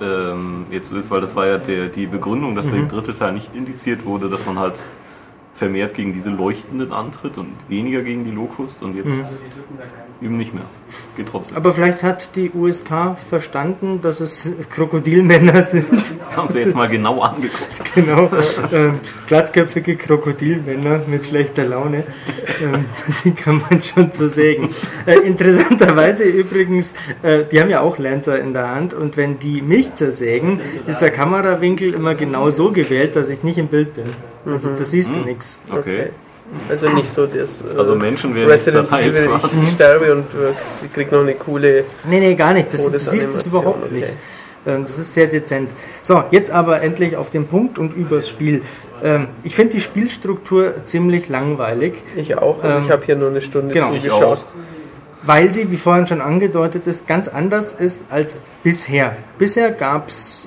[0.00, 2.72] ähm, jetzt ist, weil das war ja der, die Begründung, dass Mhm.
[2.72, 4.82] der dritte Teil nicht indiziert wurde, dass man halt
[5.56, 9.40] vermehrt gegen diese Leuchtenden antritt und weniger gegen die Locust und jetzt
[10.20, 10.64] eben nicht mehr.
[11.16, 11.54] Geht trotzdem.
[11.54, 11.56] Mhm.
[11.58, 15.92] Aber vielleicht hat die USK verstanden, dass es Krokodilmänner sind.
[15.92, 17.66] Das haben sie jetzt mal genau angeguckt.
[17.96, 18.28] Genau,
[18.74, 22.04] ähm, glattköpfige Krokodilmänner mit schlechter Laune,
[22.62, 22.84] ähm,
[23.24, 24.68] die kann man schon zersägen.
[25.06, 29.62] Äh, interessanterweise übrigens, äh, die haben ja auch Lancer in der Hand und wenn die
[29.62, 34.04] mich zersägen, ist der Kamerawinkel immer genau so gewählt, dass ich nicht im Bild bin.
[34.46, 35.60] Also da siehst du nichts.
[35.70, 36.10] Okay.
[36.68, 37.62] Also nicht so das.
[37.62, 39.60] Äh, Also Menschen werden Resident zerteilt Evil, quasi.
[39.60, 41.84] ich sterbe und äh, sie kriegt noch eine coole.
[42.08, 42.72] Nee, nee, gar nicht.
[42.72, 43.94] Das, du siehst es überhaupt okay.
[43.94, 44.16] nicht.
[44.66, 45.72] Ähm, Das ist sehr dezent.
[46.04, 48.62] So, jetzt aber endlich auf den Punkt und übers Spiel.
[49.02, 51.94] Ähm, Ich finde die Spielstruktur ziemlich langweilig.
[52.14, 52.62] Ich auch.
[52.62, 53.92] Und Ähm, ich habe hier nur eine Stunde genau.
[53.92, 54.44] Ich zugeschaut.
[55.24, 59.16] weil sie, wie vorhin schon angedeutet ist, ganz anders ist als bisher.
[59.38, 60.46] Bisher gab es,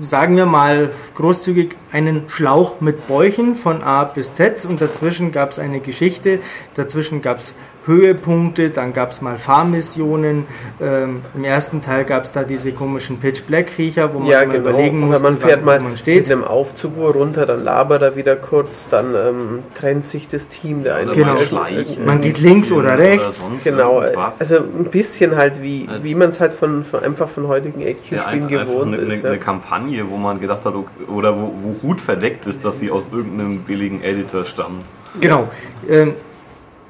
[0.00, 5.50] sagen wir mal großzügig, einen Schlauch mit Bäuchen von A bis Z und dazwischen gab
[5.50, 6.38] es eine Geschichte,
[6.74, 10.46] dazwischen gab es Höhepunkte, dann gab es mal Fahrmissionen.
[10.80, 14.56] Ähm, Im ersten Teil gab es da diese komischen Pitch-Black-Viecher, wo man Ja, genau.
[14.70, 18.02] überlegen Oder muss, man fährt mal wo man mit einem Aufzug wo runter, dann labert
[18.02, 20.82] er wieder kurz, dann ähm, trennt sich das Team.
[20.84, 21.34] Der eine Oder Genau.
[21.34, 22.04] mal schleichen.
[22.06, 23.44] Man geht links oder rechts.
[23.44, 24.40] sonst Genau, irgendwas.
[24.40, 27.88] also ein bisschen halt wie, wie man es halt von, von einfach von heutigen ja,
[27.88, 29.24] Actionspielen einfach gewohnt eine, ist.
[29.24, 29.40] eine, Ja.
[29.40, 30.74] Kampagne, wo man gedacht hat,
[31.08, 34.82] oder wo, wo gut verdeckt ist, dass sie aus irgendeinem billigen Editor stammen.
[35.20, 35.48] Genau.
[35.88, 36.14] Ähm,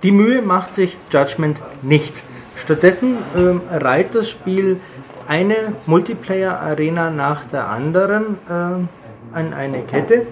[0.02, 2.24] die Mühe macht sich Judgment nicht.
[2.56, 4.80] Stattdessen ähm, reiht das Spiel
[5.28, 5.54] eine
[5.86, 8.88] Multiplayer-Arena nach der anderen ähm,
[9.32, 10.26] an eine Kette.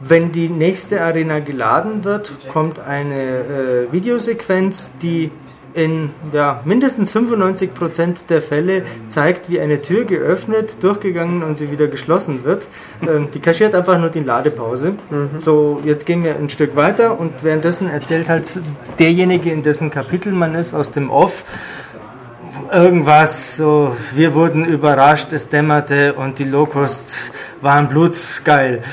[0.00, 5.30] Wenn die nächste Arena geladen wird, kommt eine äh, Videosequenz, die
[5.78, 11.86] in ja, mindestens 95% der Fälle zeigt, wie eine Tür geöffnet, durchgegangen und sie wieder
[11.86, 12.68] geschlossen wird.
[13.08, 14.94] Ähm, die kaschiert einfach nur die Ladepause.
[15.38, 18.44] So, jetzt gehen wir ein Stück weiter und währenddessen erzählt halt
[18.98, 21.44] derjenige, in dessen Kapitel man ist, aus dem Off,
[22.72, 28.80] irgendwas so, wir wurden überrascht, es dämmerte und die Locusts waren blutgeil.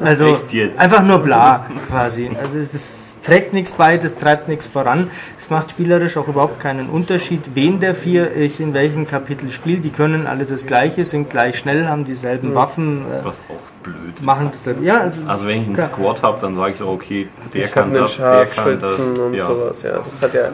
[0.00, 0.38] Also
[0.78, 2.30] einfach nur bla quasi.
[2.38, 5.10] Also das, das trägt nichts bei, das treibt nichts voran.
[5.38, 9.80] Es macht spielerisch auch überhaupt keinen Unterschied, wen der vier ich in welchem Kapitel spiele.
[9.80, 13.96] Die können alle das Gleiche, sind gleich schnell, haben dieselben Waffen, äh, Was auch blöd
[14.16, 14.22] ist.
[14.24, 14.82] machen dasselbe.
[14.82, 15.76] Ja, also, Also wenn ich einen.
[15.76, 18.98] Squad habe, dann sage ich so, okay, der Ich kann das, der kann das.
[18.98, 19.46] Und Ja.
[19.46, 19.98] sowas, ja.
[19.98, 20.48] Das hat ja.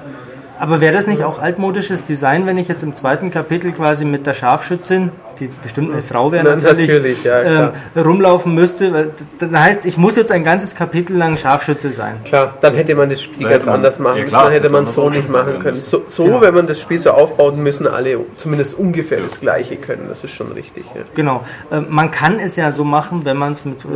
[0.62, 4.28] Aber wäre das nicht auch altmodisches Design, wenn ich jetzt im zweiten Kapitel quasi mit
[4.28, 8.92] der Scharfschützin, die bestimmt eine Frau wäre Na, natürlich, natürlich, ja, ähm, rumlaufen müsste?
[8.92, 12.14] Weil, dann heißt, ich muss jetzt ein ganzes Kapitel lang Scharfschütze sein.
[12.24, 14.34] Klar, dann hätte man das Spiel ganz man- anders machen ja, müssen.
[14.34, 15.80] dann hätte hätte man so nicht machen können.
[15.80, 20.06] So, so wenn man das Spiel so aufbaut, müssen alle zumindest ungefähr das Gleiche können.
[20.08, 20.84] Das ist schon richtig.
[20.94, 21.00] Ja.
[21.16, 21.44] Genau.
[21.72, 23.88] Ähm, man kann es ja so machen, wenn man es mit äh,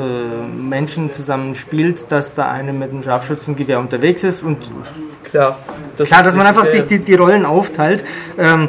[0.60, 4.58] Menschen zusammen spielt, dass da eine mit einem Scharfschützengewehr unterwegs ist und
[5.36, 5.58] Klar,
[5.96, 8.04] das klar, dass man einfach sich die, die Rollen aufteilt.
[8.38, 8.68] Ähm,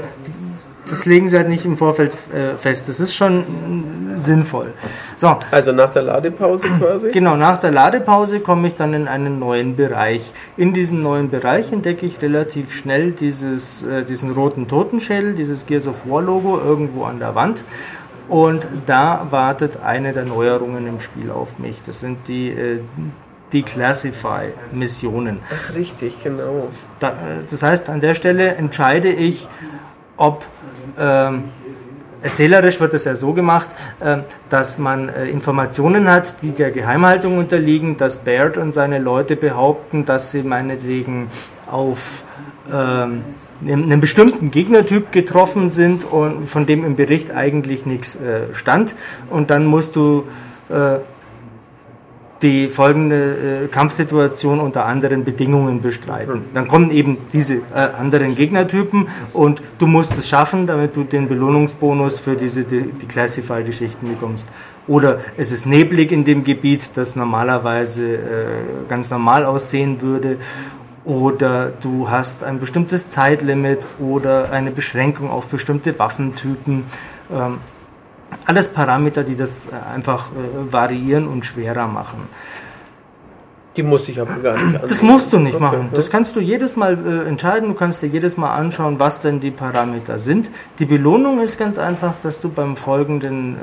[0.90, 2.90] das legen sie halt nicht im Vorfeld äh, fest.
[2.90, 4.74] Das ist schon mm, sinnvoll.
[5.16, 7.12] So, Also nach der Ladepause quasi.
[7.12, 10.32] Genau, nach der Ladepause komme ich dann in einen neuen Bereich.
[10.56, 15.88] In diesem neuen Bereich entdecke ich relativ schnell dieses, äh, diesen roten Totenschädel, dieses Gears
[15.88, 17.64] of War Logo irgendwo an der Wand.
[18.30, 21.78] Und da wartet eine der Neuerungen im Spiel auf mich.
[21.86, 22.80] Das sind die äh,
[23.54, 25.40] Declassify-Missionen.
[25.50, 26.70] Ach, richtig, genau.
[27.00, 27.14] Da, äh,
[27.50, 29.48] das heißt, an der Stelle entscheide ich,
[30.18, 30.46] ob
[31.00, 31.46] ähm,
[32.22, 33.70] erzählerisch wird es ja so gemacht,
[34.04, 39.36] ähm, dass man äh, Informationen hat, die der Geheimhaltung unterliegen, dass Baird und seine Leute
[39.36, 41.30] behaupten, dass sie meinetwegen
[41.72, 42.24] auf
[42.72, 43.24] ähm,
[43.66, 48.96] einen bestimmten Gegnertyp getroffen sind und von dem im Bericht eigentlich nichts äh, stand.
[49.30, 50.26] Und dann musst du
[52.42, 56.44] die folgende äh, Kampfsituation unter anderen Bedingungen bestreiten.
[56.54, 61.28] Dann kommen eben diese äh, anderen Gegnertypen und du musst es schaffen, damit du den
[61.28, 64.50] Belohnungsbonus für diese die, die Classify-Geschichten bekommst.
[64.88, 68.20] Oder es ist neblig in dem Gebiet, das normalerweise äh,
[68.88, 70.38] ganz normal aussehen würde.
[71.04, 76.84] Oder du hast ein bestimmtes Zeitlimit oder eine Beschränkung auf bestimmte Waffentypen.
[77.32, 77.58] Ähm,
[78.48, 82.28] alles Parameter, die das äh, einfach äh, variieren und schwerer machen.
[83.76, 84.90] Die muss ich aber gar nicht anschauen.
[84.90, 85.90] Das musst du nicht Okay, machen.
[85.94, 87.70] Das kannst du jedes Mal äh, entscheiden.
[87.70, 90.50] Du kannst dir jedes Mal anschauen, was denn die Parameter sind.
[90.80, 93.60] Die Belohnung ist ganz einfach, dass du beim folgenden äh,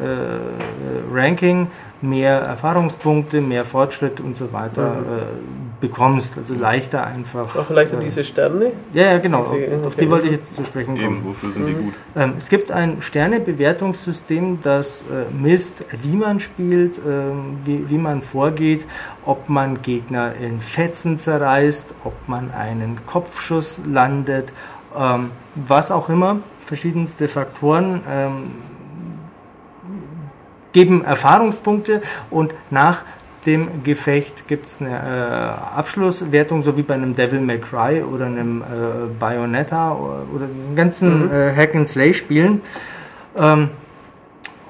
[1.12, 1.66] Ranking
[2.08, 6.38] mehr Erfahrungspunkte, mehr Fortschritt und so weiter äh, bekommst.
[6.38, 7.54] Also leichter einfach.
[7.56, 8.72] Auch leichter äh, diese Sterne.
[8.92, 9.40] Ja, ja, genau.
[9.42, 11.16] diese- Auf die wollte ich jetzt zu sprechen kommen.
[11.18, 11.94] Eben, wofür sind die gut?
[12.16, 18.22] Ähm, es gibt ein Sternebewertungssystem, das äh, misst, wie man spielt, ähm, wie, wie man
[18.22, 18.86] vorgeht,
[19.24, 24.52] ob man Gegner in Fetzen zerreißt, ob man einen Kopfschuss landet,
[24.98, 26.36] ähm, was auch immer.
[26.64, 28.32] Verschiedenste Faktoren ähm,
[30.74, 33.04] geben Erfahrungspunkte und nach
[33.46, 38.26] dem Gefecht gibt es eine äh, Abschlusswertung, so wie bei einem Devil May Cry oder
[38.26, 38.64] einem äh,
[39.18, 42.60] Bayonetta oder, oder diesen ganzen äh, Hack-and-Slay-Spielen.
[43.36, 43.70] Ähm,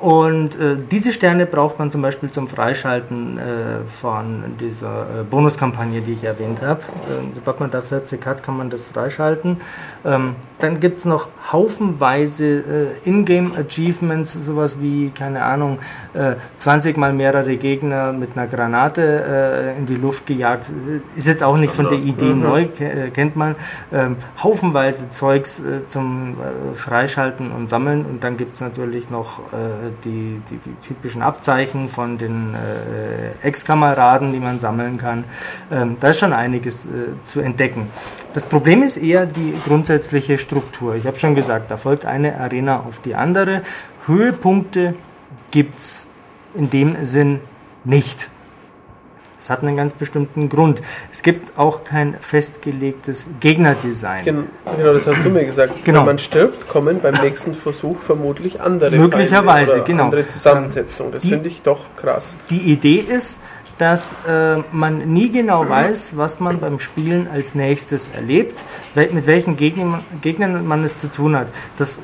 [0.00, 3.42] und äh, diese Sterne braucht man zum Beispiel zum Freischalten äh,
[3.88, 6.82] von dieser äh, Bonuskampagne, die ich erwähnt habe.
[7.08, 9.62] Ähm, sobald man da 40 hat, kann man das freischalten.
[10.04, 12.46] Ähm, dann gibt es noch haufenweise
[13.04, 15.78] äh, Ingame-Achievements, sowas wie, keine Ahnung,
[16.14, 20.66] äh, 20 mal mehrere Gegner mit einer Granate äh, in die Luft gejagt.
[21.16, 22.22] Ist jetzt auch nicht von der Standard.
[22.22, 23.54] Idee neu, ke- äh, kennt man.
[23.92, 28.04] Ähm, haufenweise Zeugs äh, zum äh, Freischalten und Sammeln.
[28.07, 29.42] Und dann gibt es natürlich noch
[30.04, 32.54] die, die, die typischen Abzeichen von den
[33.42, 35.24] Ex-Kameraden, die man sammeln kann.
[35.70, 36.88] Ähm, da ist schon einiges
[37.24, 37.88] zu entdecken.
[38.34, 40.96] Das Problem ist eher die grundsätzliche Struktur.
[40.96, 43.62] Ich habe schon gesagt, da folgt eine Arena auf die andere.
[44.06, 44.96] Höhepunkte
[45.52, 46.08] gibt es
[46.56, 47.40] in dem Sinn
[47.84, 48.28] nicht.
[49.36, 50.82] Das hat einen ganz bestimmten Grund.
[51.12, 54.24] Es gibt auch kein festgelegtes Gegnerdesign.
[54.24, 54.44] Gen
[54.76, 55.84] genau, das hast du mir gesagt.
[55.84, 56.00] Genau.
[56.00, 60.04] Wenn man stirbt, kommen beim nächsten Versuch vermutlich andere Möglicherweise, Feinde oder genau.
[60.04, 61.12] andere Zusammensetzung.
[61.12, 62.36] Das finde ich doch krass.
[62.50, 63.42] Die Idee ist,
[63.78, 69.56] dass äh, man nie genau weiß, was man beim Spielen als nächstes erlebt, mit welchen
[69.56, 71.48] Gegner, Gegnern man es zu tun hat.
[71.76, 72.00] Das äh,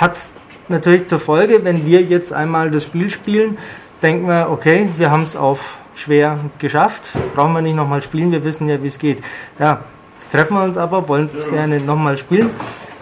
[0.00, 0.18] hat
[0.68, 3.58] natürlich zur Folge, wenn wir jetzt einmal das Spiel spielen,
[4.02, 8.42] denken wir, okay, wir haben es auf schwer geschafft, brauchen wir nicht nochmal spielen, wir
[8.44, 9.22] wissen ja, wie es geht.
[9.58, 9.80] Ja,
[10.14, 12.48] jetzt treffen wir uns aber, wollen es gerne nochmal spielen.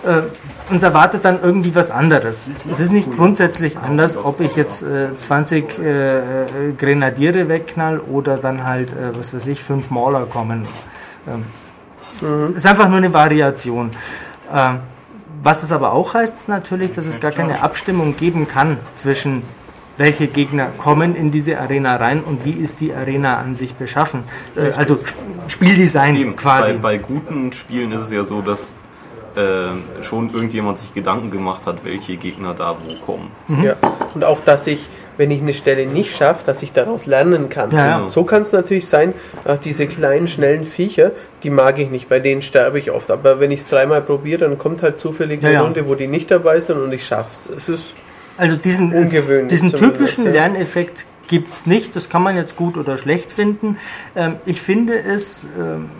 [0.04, 0.22] Äh,
[0.70, 2.46] uns erwartet dann irgendwie was anderes.
[2.70, 6.22] Es ist nicht grundsätzlich anders, ob ich jetzt äh, 20 äh, äh,
[6.76, 10.66] Grenadiere wegknall oder dann halt, äh, was weiß ich, fünf Mauler kommen.
[11.26, 13.90] Ähm, Ist einfach nur eine Variation.
[14.52, 14.80] Ähm,
[15.42, 19.42] was das aber auch heißt, ist natürlich, dass es gar keine Abstimmung geben kann zwischen
[19.96, 24.22] welche Gegner kommen in diese Arena rein und wie ist die Arena an sich beschaffen.
[24.56, 26.74] Äh, also Sp- Spieldesign Eben, quasi.
[26.74, 28.76] Bei, bei guten Spielen ist es ja so, dass
[29.38, 33.30] äh, schon irgendjemand sich Gedanken gemacht hat, welche Gegner da wo kommen.
[33.46, 33.64] Mhm.
[33.64, 33.76] Ja.
[34.14, 37.70] Und auch, dass ich, wenn ich eine Stelle nicht schaffe, dass ich daraus lernen kann.
[37.70, 38.08] Ja, ja.
[38.08, 41.12] So kann es natürlich sein, ach, diese kleinen, schnellen Viecher,
[41.44, 43.12] die mag ich nicht, bei denen sterbe ich oft.
[43.12, 45.60] Aber wenn ich es dreimal probiere, dann kommt halt zufällig eine ja.
[45.62, 47.48] Runde, wo die nicht dabei sind und ich schaff's.
[47.54, 47.94] Es ist
[48.38, 50.32] Also diesen, Ungewöhnlich diesen typischen ja.
[50.32, 51.94] Lerneffekt gibt es nicht.
[51.94, 53.76] Das kann man jetzt gut oder schlecht finden.
[54.16, 55.90] Ähm, ich finde es ähm,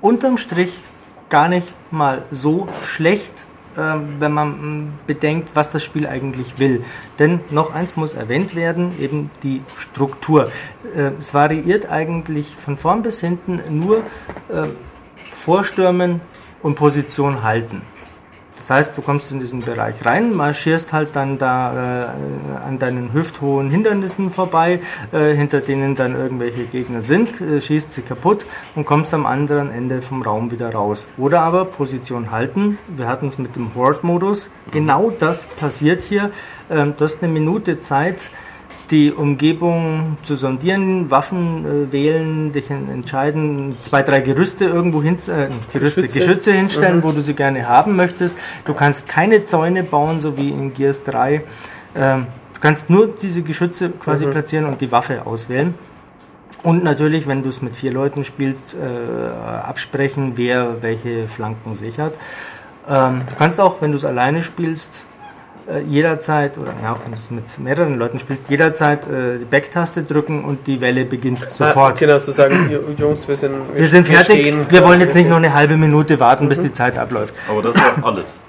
[0.00, 0.82] unterm Strich
[1.28, 6.84] gar nicht mal so schlecht, ähm, wenn man mm, bedenkt, was das Spiel eigentlich will.
[7.18, 10.50] Denn noch eins muss erwähnt werden, eben die Struktur.
[10.94, 13.98] Äh, es variiert eigentlich von vorn bis hinten nur
[14.48, 14.68] äh,
[15.16, 16.20] Vorstürmen
[16.62, 17.82] und Position halten.
[18.56, 23.12] Das heißt, du kommst in diesen Bereich rein, marschierst halt dann da äh, an deinen
[23.12, 24.80] hüfthohen Hindernissen vorbei,
[25.12, 29.70] äh, hinter denen dann irgendwelche Gegner sind, äh, schießt sie kaputt und kommst am anderen
[29.70, 31.08] Ende vom Raum wieder raus.
[31.18, 32.78] Oder aber Position halten.
[32.88, 34.50] Wir hatten es mit dem Horde-Modus.
[34.70, 36.30] Genau das passiert hier.
[36.70, 38.30] Ähm, du hast eine Minute Zeit,
[38.94, 45.16] die Umgebung zu sondieren, Waffen äh, wählen, dich en- entscheiden, zwei, drei Gerüste irgendwo hin,
[45.26, 46.18] äh, Gerüste, Geschütze.
[46.20, 48.36] Geschütze, hinstellen, wo du sie gerne haben möchtest.
[48.64, 51.42] Du kannst keine Zäune bauen, so wie in Gears 3.
[51.96, 55.74] Ähm, du kannst nur diese Geschütze quasi platzieren und die Waffe auswählen.
[56.62, 62.16] Und natürlich, wenn du es mit vier Leuten spielst, äh, absprechen, wer welche Flanken sichert.
[62.88, 65.06] Ähm, du kannst auch, wenn du es alleine spielst,
[65.88, 70.02] jederzeit, oder ja, auch wenn du es mit mehreren Leuten spielst, jederzeit äh, die Backtaste
[70.02, 71.98] drücken und die Welle beginnt Ah, sofort.
[71.98, 75.24] genau, zu sagen, "Ju- Jungs, wir sind, Wir sind fertig, stehen wir wollen jetzt nicht
[75.24, 77.34] wir noch eine halbe Minute warten, bis die Zeit abläuft.
[77.50, 78.42] Aber das ist auch alles.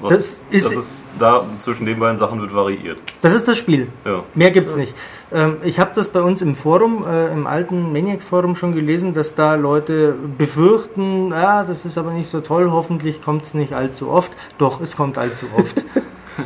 [0.00, 2.98] Was, Das ist- das ist da zwischen den beiden Sachen wird variiert.
[3.22, 3.86] Das ist das Spiel.
[4.04, 4.22] Ja.
[4.34, 4.92] Mehr gibt's nicht.
[5.32, 9.34] Ähm, ich habe das bei uns im Forum, äh, im alten Maniac-Forum schon gelesen, dass
[9.34, 14.32] da Leute befürchten, ah, das ist aber nicht so toll, hoffentlich kommt's nicht allzu oft.
[14.58, 15.84] Doch, es kommt allzu oft.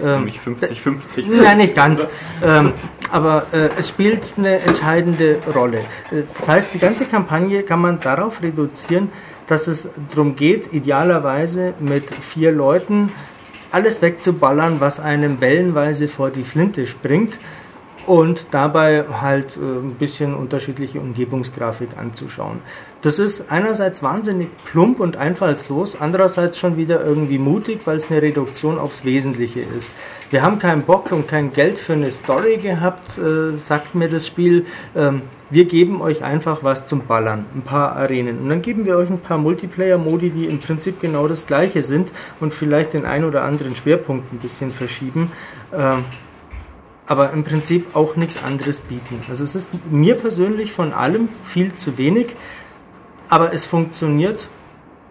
[0.03, 1.25] Ähm, Nämlich 50-50.
[1.43, 2.09] Nein, nicht ganz.
[2.43, 2.73] Ähm,
[3.11, 5.79] aber äh, es spielt eine entscheidende Rolle.
[6.11, 9.11] Äh, Das heißt, die ganze Kampagne kann man darauf reduzieren,
[9.47, 13.11] dass es darum geht, idealerweise mit vier Leuten
[13.71, 17.39] alles wegzuballern, was einem wellenweise vor die Flinte springt
[18.09, 22.59] und dabei halt äh, ein bisschen unterschiedliche Umgebungsgrafik anzuschauen.
[23.03, 28.23] Das ist einerseits wahnsinnig plump und einfallslos, andererseits schon wieder irgendwie mutig, weil es eine
[28.23, 29.95] Reduktion aufs Wesentliche ist.
[30.31, 34.27] Wir haben keinen Bock und kein Geld für eine Story gehabt, äh, sagt mir das
[34.27, 34.65] Spiel.
[34.97, 38.39] Ähm, wir geben euch einfach was zum Ballern, ein paar Arenen.
[38.39, 42.11] Und dann geben wir euch ein paar Multiplayer-Modi, die im Prinzip genau das gleiche sind
[42.41, 45.31] und vielleicht den ein oder anderen Schwerpunkt ein bisschen verschieben.
[45.75, 46.05] Ähm,
[47.09, 49.21] aber im Prinzip auch nichts anderes bieten.
[49.29, 52.37] Also es ist mir persönlich von allem viel zu wenig,
[53.29, 54.47] aber es funktioniert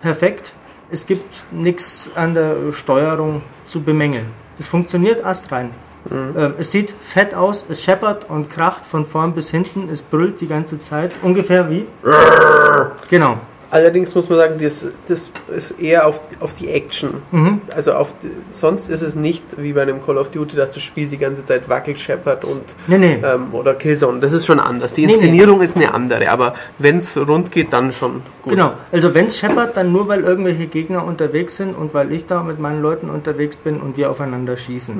[0.01, 0.53] perfekt.
[0.89, 4.27] Es gibt nichts an der Steuerung zu bemängeln.
[4.57, 5.71] Es funktioniert astrein.
[6.10, 10.39] Ähm, es sieht fett aus, es scheppert und kracht von vorn bis hinten, es brüllt
[10.39, 11.86] die ganze Zeit, ungefähr wie.
[13.10, 13.38] Genau.
[13.69, 17.15] Allerdings muss man sagen, das, das ist eher auf, auf die Action.
[17.32, 17.62] Mhm.
[17.75, 18.15] Also auf
[18.49, 21.43] sonst ist es nicht wie bei einem Call of Duty, dass das Spiel die ganze
[21.43, 23.19] Zeit wackelt, scheppert und Nee, nee.
[23.23, 24.19] ähm, oder Killzone.
[24.19, 24.93] Das ist schon anders.
[24.93, 25.13] Die Nee, nee.
[25.15, 28.53] Inszenierung ist eine andere, aber wenn es rund geht, dann schon gut.
[28.53, 32.25] Genau, also wenn es scheppert, dann nur weil irgendwelche Gegner unterwegs sind und weil ich
[32.25, 34.95] da mit meinen Leuten unterwegs bin und wir aufeinander schießen.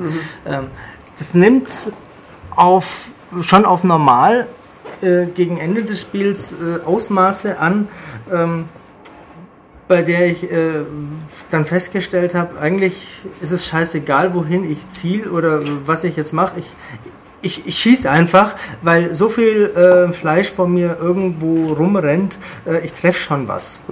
[0.46, 0.64] Ähm,
[1.18, 1.70] das nimmt
[2.50, 3.08] auf,
[3.40, 4.46] schon auf normal
[5.02, 7.88] äh, gegen Ende des Spiels äh, Ausmaße an,
[8.32, 8.64] ähm,
[9.88, 10.84] bei der ich äh,
[11.50, 16.58] dann festgestellt habe, eigentlich ist es scheißegal, wohin ich ziele oder was ich jetzt mache.
[16.58, 16.66] Ich,
[17.40, 22.92] ich, ich schieße einfach, weil so viel äh, Fleisch von mir irgendwo rumrennt, äh, ich
[22.92, 23.82] treffe schon was.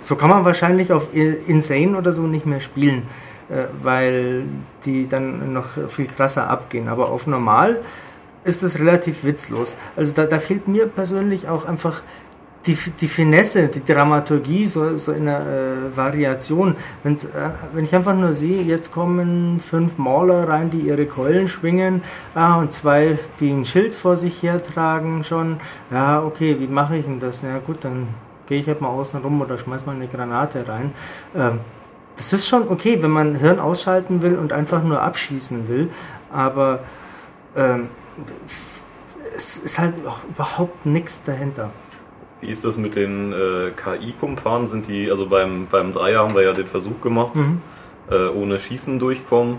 [0.00, 3.02] So kann man wahrscheinlich auf Insane oder so nicht mehr spielen,
[3.48, 4.44] äh, weil
[4.84, 6.88] die dann noch viel krasser abgehen.
[6.88, 7.80] Aber auf normal
[8.46, 9.76] ist das relativ witzlos.
[9.96, 12.02] Also da, da fehlt mir persönlich auch einfach
[12.66, 16.74] die, die Finesse, die Dramaturgie, so, so in der äh, Variation.
[17.02, 21.48] Wenn's, äh, wenn ich einfach nur sehe, jetzt kommen fünf Mauler rein, die ihre Keulen
[21.48, 22.02] schwingen,
[22.34, 25.58] ah, und zwei, die ein Schild vor sich hertragen schon,
[25.90, 27.42] ja, okay, wie mache ich denn das?
[27.42, 28.08] Na gut, dann
[28.46, 30.92] gehe ich halt mal außen rum oder schmeiß mal eine Granate rein.
[31.34, 31.60] Ähm,
[32.16, 35.90] das ist schon okay, wenn man Hirn ausschalten will und einfach nur abschießen will,
[36.32, 36.80] aber
[37.54, 37.88] ähm,
[39.36, 41.70] es ist halt auch überhaupt nichts dahinter.
[42.40, 44.68] Wie ist das mit den äh, KI-Kumpanen?
[44.68, 47.32] Sind die, also beim, beim Dreier haben wir ja den Versuch gemacht,
[48.10, 49.58] äh, ohne Schießen durchkommen.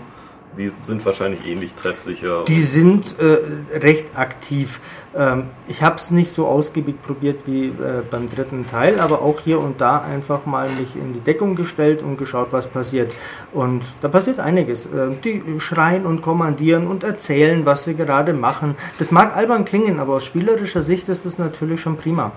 [0.56, 2.44] Die sind wahrscheinlich ähnlich treffsicher.
[2.46, 4.80] Die sind äh, recht aktiv.
[5.16, 9.40] Ähm, ich habe es nicht so ausgiebig probiert wie äh, beim dritten Teil, aber auch
[9.40, 13.14] hier und da einfach mal mich in die Deckung gestellt und geschaut, was passiert.
[13.52, 14.86] Und da passiert einiges.
[14.86, 18.74] Äh, die schreien und kommandieren und erzählen, was sie gerade machen.
[18.98, 22.32] Das mag albern klingen, aber aus spielerischer Sicht ist das natürlich schon prima.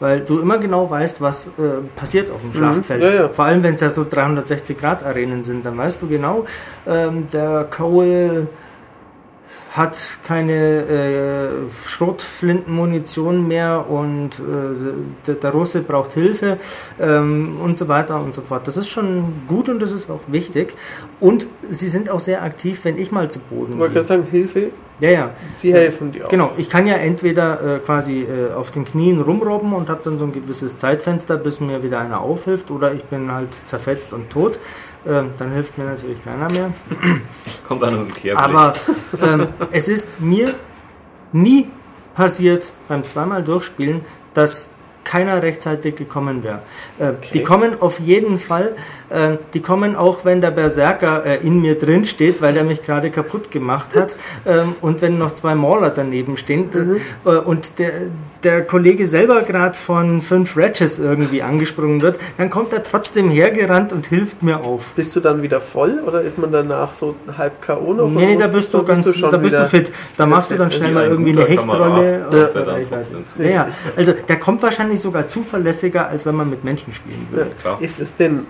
[0.00, 1.50] Weil du immer genau weißt, was äh,
[1.94, 3.02] passiert auf dem Schlachtfeld.
[3.02, 3.28] Ja, ja.
[3.28, 6.44] Vor allem, wenn es ja so 360-Grad-Arenen sind, dann weißt du genau,
[6.86, 8.48] ähm, der Cole
[9.76, 11.48] hat keine äh,
[11.86, 16.56] Schrotflintenmunition mehr und äh, der, Russe braucht Hilfe
[16.98, 18.66] ähm, und so weiter und so fort.
[18.66, 20.74] Das ist schon gut und das ist auch wichtig.
[21.20, 24.26] Und sie sind auch sehr aktiv, wenn ich mal zu Boden Ich wollte gerade sagen,
[24.30, 25.30] Hilfe, Ja, ja.
[25.54, 26.28] sie helfen dir auch.
[26.30, 30.18] Genau, ich kann ja entweder äh, quasi äh, auf den Knien rumrobben und habe dann
[30.18, 34.30] so ein gewisses Zeitfenster, bis mir wieder einer aufhilft, oder ich bin halt zerfetzt und
[34.30, 34.58] tot.
[35.06, 36.72] Ähm, dann hilft mir natürlich keiner mehr.
[37.68, 38.38] Kommt mit dem Kehrblick.
[38.38, 38.72] Aber
[39.22, 40.54] ähm, es ist mir
[41.32, 41.68] nie
[42.14, 44.00] passiert beim zweimal Durchspielen,
[44.34, 44.70] dass
[45.06, 46.60] keiner rechtzeitig gekommen wäre.
[46.98, 48.74] Äh, Die kommen auf jeden Fall.
[49.08, 52.82] Äh, die kommen auch, wenn der Berserker äh, in mir drin steht, weil er mich
[52.82, 54.14] gerade kaputt gemacht hat.
[54.46, 56.70] Ähm, und wenn noch zwei Mauler daneben stehen
[57.24, 57.90] äh, und der,
[58.42, 63.92] der Kollege selber gerade von fünf Ratchets irgendwie angesprungen wird, dann kommt er trotzdem hergerannt
[63.92, 64.92] und hilft mir auf.
[64.94, 67.94] Bist du dann wieder voll oder ist man danach so halb K.O.
[67.94, 68.08] noch?
[68.08, 69.90] Nee, nee, da bist du ganz, schon da bist du fit.
[70.16, 72.26] Da machst du dann schnell mal irgendwie eine Hechtrolle.
[72.30, 73.46] Der.
[73.46, 77.50] Ja, ja, also der kommt wahrscheinlich sogar zuverlässiger, als wenn man mit Menschen spielen würde.
[77.60, 77.78] Klar.
[77.80, 78.46] Ist es denn,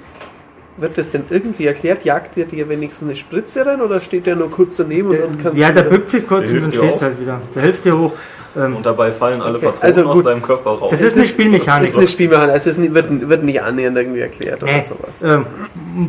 [0.76, 2.04] wird das denn irgendwie erklärt?
[2.04, 5.38] Jagt ihr dir wenigstens eine Spritze rein oder steht der nur kurz daneben und dann
[5.38, 7.02] kannst Ja, du der bückt sich kurz Der und dann stehst auch.
[7.02, 7.40] halt wieder.
[7.54, 8.12] Der hilft dir hoch.
[8.56, 10.90] Ähm, Und dabei fallen alle Okay, Patronen also aus deinem Körper raus.
[10.90, 11.82] Das ist eine Spielmechanik.
[11.82, 15.22] Das ist eine Spielmechanik, also es wird, wird nicht annähernd irgendwie erklärt oder nee, sowas.
[15.22, 15.44] ähm,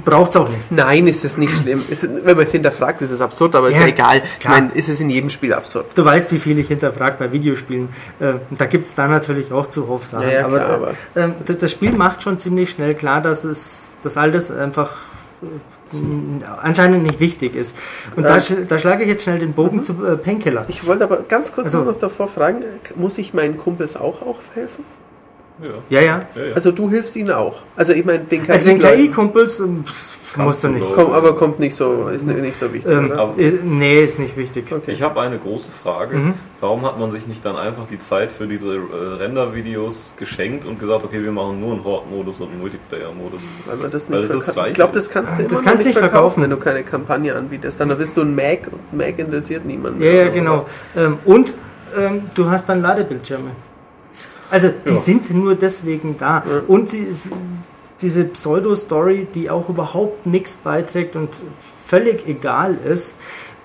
[0.06, 0.72] braucht's auch nicht.
[0.72, 1.82] Nein, ist es nicht schlimm.
[1.90, 4.22] Ist, wenn man es hinterfragt, ist es absurd, aber ist Ja, ja egal.
[4.24, 4.54] Ich klar.
[4.54, 5.86] meine, ist es in jedem Spiel absurd.
[5.96, 7.90] Du weißt, wie viel ich hinterfragt bei Videospielen.
[8.20, 10.28] Äh, und da gibt's da natürlich auch zuhauf Sachen.
[10.28, 13.44] Ja, ja, aber klar, aber- ähm, das, das Spiel macht schon ziemlich schnell klar, dass
[13.44, 14.92] es das alles einfach
[15.44, 15.48] äh,
[16.62, 17.78] anscheinend nicht wichtig ist.
[18.16, 18.40] Und da, Ähm.
[18.42, 20.66] sch- da schlage ich jetzt schnell den Bogen zu äh, Painkiller.
[20.68, 22.64] Ich wollte aber ganz kurz Also- nur noch davor fragen,
[22.96, 24.84] muss ich meinen Kumpels auch, auch helfen?
[25.62, 25.70] Ja.
[25.90, 26.22] Ja, ja.
[26.36, 26.54] Ja, ja.
[26.54, 27.56] Also du hilfst ihnen auch.
[27.76, 30.94] Also ich meine, den Also den KI-Leuten KI-Kumpels ähm, pff, musst du nicht.
[30.94, 33.34] kommt, aber kommt nicht so, ist nicht so wichtig, Ähm, oder?
[33.38, 34.72] Äh, nee, ist nicht wichtig.
[34.72, 34.92] Okay.
[34.92, 36.16] Ich habe eine große Frage.
[36.16, 36.34] Mhm.
[36.60, 38.80] Warum hat man sich nicht dann einfach die Zeit für diese äh,
[39.20, 43.42] Render-Videos geschenkt und gesagt, okay, wir machen nur einen Horde-Modus und einen Multiplayer-Modus?
[43.66, 44.54] Weil man das Weil nicht das das.
[44.54, 44.70] Gleiche.
[44.70, 46.12] Ich glaube, das kannst du Das immer noch kannst nicht verkaufen.
[46.14, 47.80] verkaufen, wenn du keine Kampagne anbietest.
[47.80, 50.04] Dann bist du ein Mac und Mac interessiert niemanden.
[50.04, 50.66] Ja, mehr ja, genau.
[50.96, 51.54] Ähm, und
[51.98, 53.50] ähm, du hast dann Ladebildschirme.
[54.50, 54.96] Also die Ja.
[54.96, 56.44] sind nur deswegen da.
[56.68, 57.32] Und sie ist
[58.02, 61.30] diese Pseudo-Story, die auch überhaupt nichts beiträgt und
[61.88, 63.16] völlig egal ist.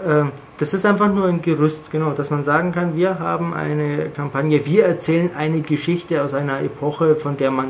[0.07, 4.11] ähm, das ist einfach nur ein Gerüst, genau, dass man sagen kann, wir haben eine
[4.11, 7.67] Kampagne, wir erzählen eine Geschichte aus einer Epoche, von der man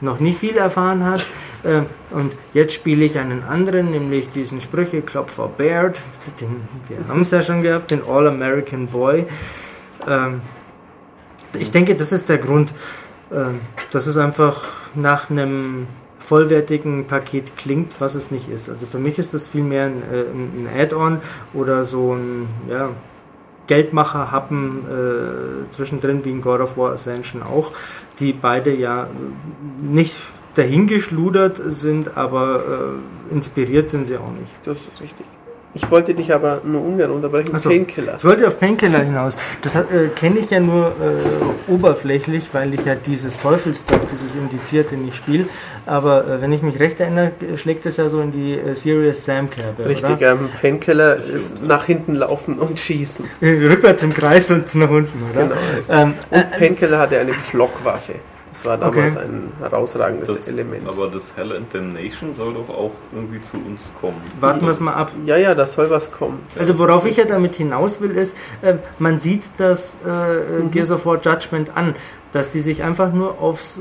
[0.00, 1.24] noch nicht viel erfahren hat.
[1.64, 5.96] Ähm, Und jetzt spiele ich einen anderen, nämlich diesen Sprücheklopfer Baird.
[6.40, 6.56] Den,
[6.88, 9.26] wir haben es ja schon gehabt, den All-American Boy.
[10.08, 10.40] Ähm,
[11.58, 12.72] ich denke, das ist der Grund,
[13.32, 13.60] ähm,
[13.92, 15.86] dass es einfach nach einem
[16.18, 18.68] vollwertigen Paket klingt, was es nicht ist.
[18.68, 21.20] Also für mich ist das vielmehr ein, äh, ein Add-on
[21.52, 22.90] oder so ein ja,
[23.66, 27.72] Geldmacher-Happen äh, zwischendrin wie in God of War Ascension auch,
[28.18, 29.08] die beide ja
[29.80, 30.20] nicht
[30.54, 32.96] dahingeschludert sind, aber
[33.30, 34.52] äh, inspiriert sind sie auch nicht.
[34.64, 35.26] Das ist richtig.
[35.74, 37.52] Ich wollte dich aber nur ungern unterbrechen.
[37.54, 37.70] Ach so.
[37.70, 38.16] Painkiller.
[38.18, 39.36] Ich wollte auf Painkiller hinaus.
[39.62, 44.96] Das äh, kenne ich ja nur äh, oberflächlich, weil ich ja dieses Teufelszeug, dieses Indizierte
[44.96, 45.46] nicht spiele.
[45.86, 49.24] Aber äh, wenn ich mich recht erinnere, schlägt es ja so in die äh, Serious
[49.24, 49.86] Sam Kerbe.
[49.86, 50.32] Richtig, Oder?
[50.32, 53.24] ähm, Painkiller ist nach hinten laufen und schießen.
[53.40, 55.44] Äh, Rückwärts im Kreis und nach unten, oder?
[55.44, 55.54] Genau.
[55.88, 58.16] Ähm, äh, Painkiller hatte eine Pflockwaffe.
[58.52, 59.24] Das war damals Okay.
[59.24, 60.86] ein herausragendes Das, Element.
[60.86, 64.16] aber das Hell and Damnation soll doch auch irgendwie zu uns kommen.
[64.40, 65.10] warten wir es mal ab.
[65.24, 66.38] Ja, ja, da soll was kommen.
[66.58, 70.70] Also worauf ich ja damit hinaus will, ist, äh, man sieht das äh, Mhm.
[70.70, 71.94] Gears of War Judgment an,
[72.32, 73.80] dass die sich einfach nur aufs, äh,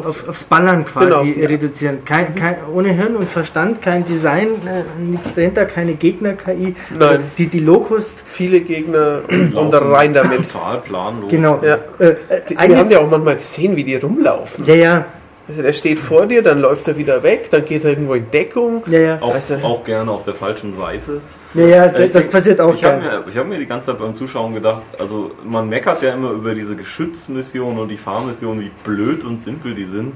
[0.00, 1.46] Auf- auf, aufs Ballern quasi Genau, ja.
[1.48, 2.04] reduzieren.
[2.04, 6.74] Kein, kein, ohne Hirn und Verstand, kein Design, äh, nichts dahinter, keine Gegner-KI.
[6.98, 10.50] Also die, die Locust, Viele Gegner und Laufen rein damit.
[10.50, 11.30] Total planlos.
[11.30, 11.60] genau.
[11.62, 11.78] Ja.
[11.98, 12.16] Äh, äh,
[12.48, 14.64] Die, wir haben ja auch manchmal gesehen, wie die rumlaufen.
[14.66, 15.04] ja, ja,
[15.48, 18.30] Also der steht vor dir, dann läuft er wieder weg, dann geht er irgendwo in
[18.30, 18.82] Deckung.
[18.88, 19.18] ja, ja.
[19.20, 21.20] Auch, Also- auch gerne auf der falschen Seite.
[21.54, 23.88] Ja, ja Äh, das denk- passiert auch Ich habe mir, ich hab mir die ganze
[23.88, 28.60] Zeit beim Zuschauen gedacht, also man meckert ja immer über diese Geschützmissionen und die Fahrmissionen,
[28.64, 30.14] wie blöd und simpel die sind.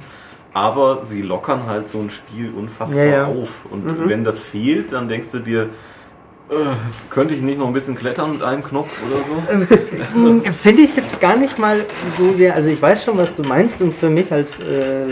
[0.52, 3.24] Aber sie lockern halt so ein Spiel unfassbar Ja, ja.
[3.26, 3.66] auf.
[3.70, 5.62] Und wenn das fehlt, dann denkst du dir,
[6.48, 6.54] äh,
[7.10, 9.32] könnte ich nicht noch ein bisschen klettern mit einem Knopf oder so?
[10.14, 11.78] Hm, Finde ich jetzt gar nicht mal
[12.08, 12.54] so sehr.
[12.54, 15.06] Also ich weiß schon, was du meinst und für mich als äh,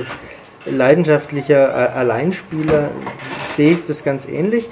[0.66, 2.90] leidenschaftlicher Alleinspieler
[3.44, 4.70] sehe ich das ganz ähnlich.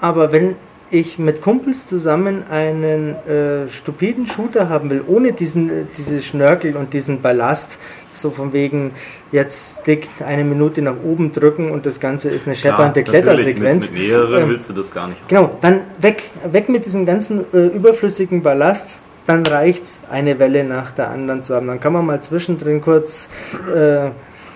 [0.00, 0.56] Aber wenn
[0.92, 6.76] ich mit Kumpels zusammen einen äh, stupiden Shooter haben will, ohne diesen, äh, diese Schnörkel
[6.76, 7.78] und diesen Ballast,
[8.14, 8.92] so von wegen
[9.32, 13.90] jetzt Stick eine Minute nach oben drücken und das Ganze ist eine scheppernde Klar, Klettersequenz.
[13.90, 15.28] Mit, mit mehreren Ähm, willst du das gar nicht haben.
[15.28, 19.00] Genau, dann weg, weg mit diesem ganzen äh, überflüssigen Ballast.
[19.26, 21.68] Dann reicht's, eine Welle nach der anderen zu haben.
[21.68, 23.28] Dann kann man mal zwischendrin kurz,
[23.74, 24.10] äh,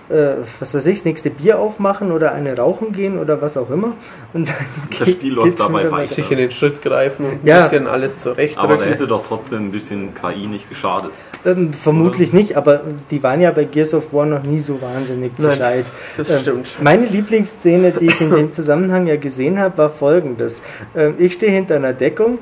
[0.09, 3.71] äh, was weiß ich, das nächste Bier aufmachen oder eine rauchen gehen oder was auch
[3.71, 3.93] immer.
[4.33, 4.57] Und dann
[4.99, 6.07] Das Spiel läuft dabei weiter.
[6.07, 7.63] Sich in den Schritt greifen und ein Ja.
[7.63, 8.27] bisschen alles
[8.57, 11.11] Aber da hätte doch trotzdem ein bisschen KI nicht geschadet.
[11.45, 12.81] Ähm, vermutlich nicht, aber
[13.11, 15.87] die waren ja bei Gears of War noch nie so wahnsinnig Nein, Bescheid.
[16.17, 16.77] das Ähm, stimmt.
[16.83, 20.63] Meine Lieblingsszene, die ich in dem Zusammenhang ja gesehen habe, war folgendes.
[20.97, 22.39] Ähm, ich stehe hinter einer Deckung,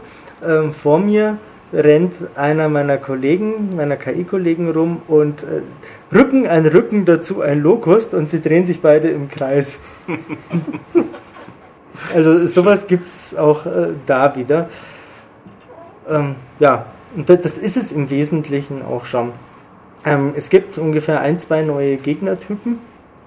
[0.46, 1.38] ähm, vor mir
[1.74, 5.62] rennt einer meiner Kollegen, meiner KI-Kollegen rum und äh,
[6.14, 9.80] Rücken an Rücken dazu ein Lokust und sie drehen sich beide im Kreis.
[12.14, 14.68] also sowas gibt es auch äh, da wieder.
[16.08, 19.32] Ähm, ja, und das, das ist es im Wesentlichen auch schon.
[20.04, 22.78] Ähm, es gibt ungefähr ein, zwei neue Gegnertypen.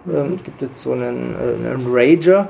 [0.07, 2.49] Ähm, es gibt jetzt so einen, äh, einen Rager,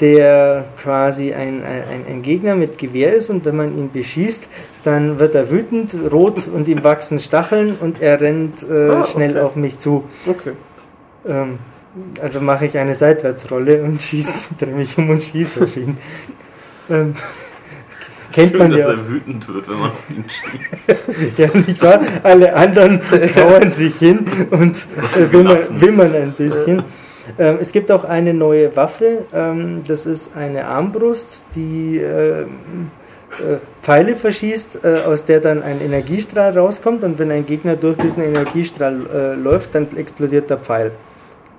[0.00, 4.48] der quasi ein, ein, ein Gegner mit Gewehr ist und wenn man ihn beschießt,
[4.84, 9.32] dann wird er wütend, rot und ihm wachsen Stacheln und er rennt äh, Ah, schnell
[9.32, 9.40] okay.
[9.40, 10.04] auf mich zu.
[10.26, 10.52] Okay.
[11.26, 11.58] Ähm,
[12.20, 15.96] also mache ich eine Seitwärtsrolle und schieße, drehe mich um und schieße auf ihn.
[16.90, 17.14] Ähm,
[18.32, 18.92] kennt Schön, man dass ja.
[18.92, 21.04] er wütend wird, wenn man auf ihn schießt.
[21.38, 22.00] Ja, nicht wahr?
[22.22, 23.00] Alle anderen
[23.34, 26.82] kauern sich hin und äh, will, man, will man ein bisschen.
[27.38, 32.90] Ähm, es gibt auch eine neue Waffe, ähm, das ist eine Armbrust, die ähm,
[33.38, 37.96] äh, Pfeile verschießt, äh, aus der dann ein Energiestrahl rauskommt und wenn ein Gegner durch
[37.96, 40.92] diesen Energiestrahl äh, läuft, dann explodiert der Pfeil.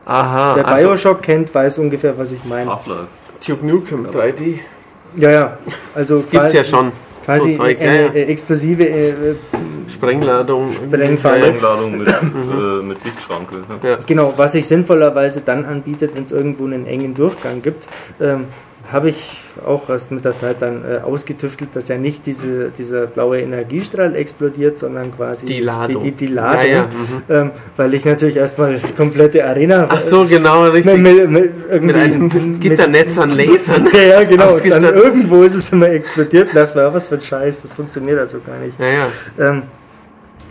[0.05, 2.69] Aha, Wer also Bioshock kennt, weiß ungefähr, was ich meine.
[2.69, 3.07] Half-Life.
[3.47, 4.59] Duke Nukem 3D.
[5.15, 5.57] Ja, ja.
[5.95, 6.91] Also Das gibt's ja schon.
[7.23, 8.13] Quasi so Zeug, ja, eine ja.
[8.13, 9.35] äh, explosive äh, äh,
[9.87, 10.71] Sprengladung.
[10.71, 11.45] Sprengfalle.
[11.45, 13.63] Einladung mit, äh, mit Lichtschranke.
[13.83, 13.97] Ja.
[14.05, 17.87] Genau, was sich sinnvollerweise dann anbietet, wenn es irgendwo einen engen Durchgang gibt,
[18.19, 18.45] ähm,
[18.93, 23.07] habe ich auch erst mit der Zeit dann äh, ausgetüftelt, dass ja nicht diese, dieser
[23.07, 26.03] blaue Energiestrahl explodiert, sondern quasi Die Ladung.
[26.03, 27.23] Die, die, die Ladung Ja, ja, mhm.
[27.29, 30.99] ähm, weil ich natürlich erstmal die komplette Arena Ach so, genau, mit, richtig.
[30.99, 33.87] mit, mit, Mit einem Gitternetz an Lasern.
[33.91, 34.57] ja, ja, genau.
[34.57, 36.49] Dann irgendwo ist es immer explodiert.
[36.53, 38.79] Da dachte mir, was für ein Scheiß, das funktioniert also gar nicht.
[38.79, 39.49] Ja, ja.
[39.49, 39.63] Ähm,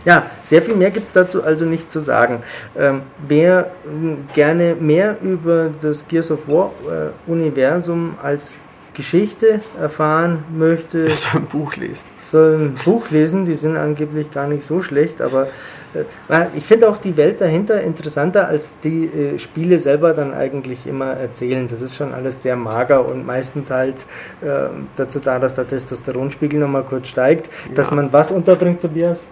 [0.05, 2.43] ja, sehr viel mehr gibt es dazu also nicht zu sagen.
[2.77, 8.55] Ähm, wer ähm, gerne mehr über das Gears of War äh, Universum als
[8.95, 12.07] Geschichte erfahren möchte, Ich soll ein Buch lesen.
[12.23, 13.45] soll ein Buch lesen.
[13.45, 15.47] Die sind angeblich gar nicht so schlecht, aber
[15.95, 20.87] äh, ich finde auch die Welt dahinter interessanter, als die äh, Spiele selber dann eigentlich
[20.87, 21.67] immer erzählen.
[21.69, 24.05] Das ist schon alles sehr mager und meistens halt
[24.43, 27.97] äh, dazu da, dass der Testosteronspiegel nochmal kurz steigt, dass Ja.
[27.97, 29.31] man was unterbringt, Tobias?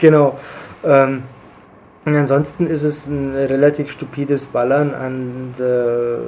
[0.00, 0.36] Genau.
[0.84, 1.22] Ähm,
[2.04, 6.18] und ansonsten ist es ein relativ stupides Ballern an der,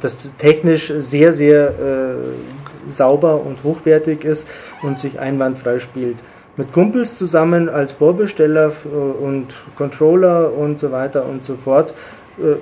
[0.00, 4.46] das technisch sehr, sehr äh, sauber und hochwertig ist
[4.82, 6.18] und sich einwandfrei spielt.
[6.58, 8.88] Mit Kumpels zusammen als Vorbesteller äh,
[9.24, 11.94] und Controller und so weiter und so fort
[12.38, 12.56] äh,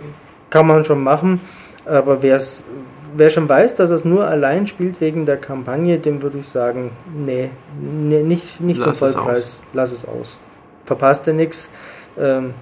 [0.50, 1.40] kann man schon machen,
[1.84, 2.64] aber wer's,
[3.16, 6.48] wer schon weiß, dass er es nur allein spielt wegen der Kampagne, dem würde ich
[6.48, 7.50] sagen, nee,
[7.80, 10.38] nee nicht, nicht Lass zum Vollpreis, lass es aus.
[10.84, 11.70] Verpasst er nichts,
[12.18, 12.54] ähm,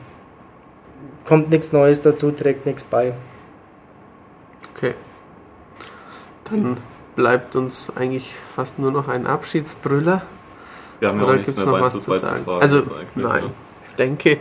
[1.24, 3.12] kommt nichts Neues dazu, trägt nichts bei.
[4.74, 4.94] Okay.
[6.50, 6.76] Dann
[7.16, 10.22] bleibt uns eigentlich fast nur noch ein Abschiedsbrüller.
[11.00, 12.44] Wir haben ja Oder gibt es noch was zu sagen?
[12.48, 13.44] Also, eigentlich, nein.
[13.44, 13.50] ne?
[13.90, 14.38] Ich denke,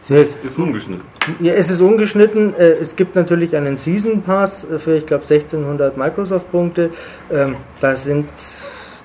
[0.00, 1.04] es ist Ist ungeschnitten.
[1.40, 2.54] Ja, es ist ungeschnitten.
[2.54, 6.90] Äh, Es gibt natürlich einen Season Pass für, ich glaube, 1600 Microsoft-Punkte.
[7.30, 8.28] Ähm, Da sind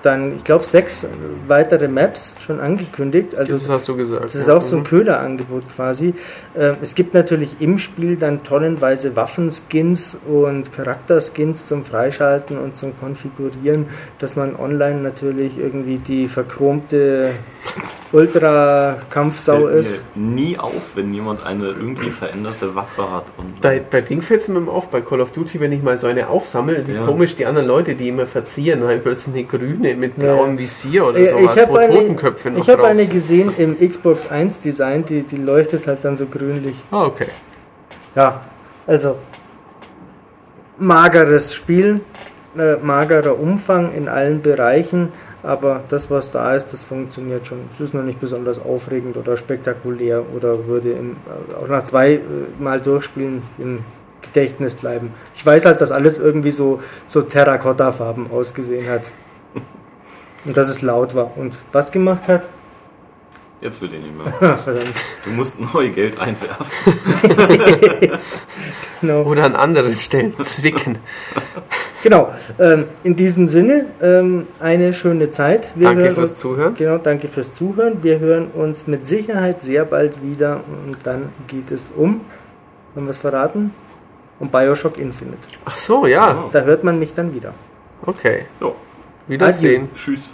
[0.05, 1.07] dann, ich glaube, sechs
[1.47, 3.35] weitere Maps schon angekündigt.
[3.35, 4.25] Also das hast du gesagt.
[4.25, 4.85] Das ist auch so ein Mhm.
[4.85, 6.13] Köderangebot quasi.
[6.55, 12.97] Ähm, Es gibt natürlich im Spiel dann tonnenweise Waffenskins und Charakterskins zum Freischalten und zum
[12.99, 13.87] Konfigurieren,
[14.19, 17.29] dass man online natürlich irgendwie die verchromte
[18.11, 20.03] Ultra-Kampfsau Fällt ist.
[20.15, 23.25] mir nie auf, wenn jemand eine irgendwie veränderte Waffe hat.
[23.37, 25.81] Und Bei, bei Ding fällt es mir immer auf, bei Call of Duty, wenn ich
[25.83, 27.05] mal so eine aufsammle, wie Ja.
[27.05, 28.87] komisch die anderen Leute die immer verzieren.
[28.89, 30.35] Ich plötzlich eine grüne mit Ja.
[30.35, 34.29] blauem Visier oder sowas, hab wo eine- Totenköpfe noch Ich habe eine gesehen im Xbox
[34.31, 36.83] 1 Design, die, die leuchtet halt dann so grünlich.
[36.91, 37.27] Ah, okay.
[38.15, 38.41] Ja,
[38.87, 39.15] also
[40.77, 42.01] mageres Spiel,
[42.57, 45.09] äh, magerer Umfang in allen Bereichen,
[45.43, 47.59] aber das, was da ist, das funktioniert schon.
[47.73, 52.13] Es ist noch nicht besonders aufregend oder spektakulär oder würde im, äh, auch nach zwei
[52.13, 52.19] äh,
[52.59, 53.79] Mal durchspielen im
[54.21, 55.11] Gedächtnis bleiben.
[55.35, 59.03] Ich weiß halt, dass alles irgendwie so, so Terrakotta-Farben ausgesehen hat.
[60.45, 61.35] Und dass es laut war.
[61.37, 62.47] Und was gemacht hat?
[63.65, 64.33] jetzt will ich nicht mehr.
[64.41, 64.93] Ah, verdammt.
[65.25, 66.65] Du musst neu Geld einwerfen.
[69.01, 69.23] Genau.
[69.23, 70.97] Oder an anderen Stellen zwicken.
[72.01, 75.73] Genau, ähm, in diesem Sinne ähm, eine schöne Zeit.
[75.75, 76.75] Wir Danke fürs uns, Zuhören.
[76.75, 78.01] Genau, danke fürs Zuhören.
[78.03, 82.21] Wir hören uns mit Sicherheit sehr bald wieder und dann geht es um,
[82.95, 83.75] haben wir es verraten,
[84.39, 85.37] um Bioshock Infinite.
[85.65, 86.49] Ach so, ja.
[86.51, 87.53] Da hört man mich dann wieder.
[88.03, 88.45] Okay.
[88.59, 88.71] Ja.
[89.27, 89.89] Wiedersehen.
[89.95, 90.33] Tschüss.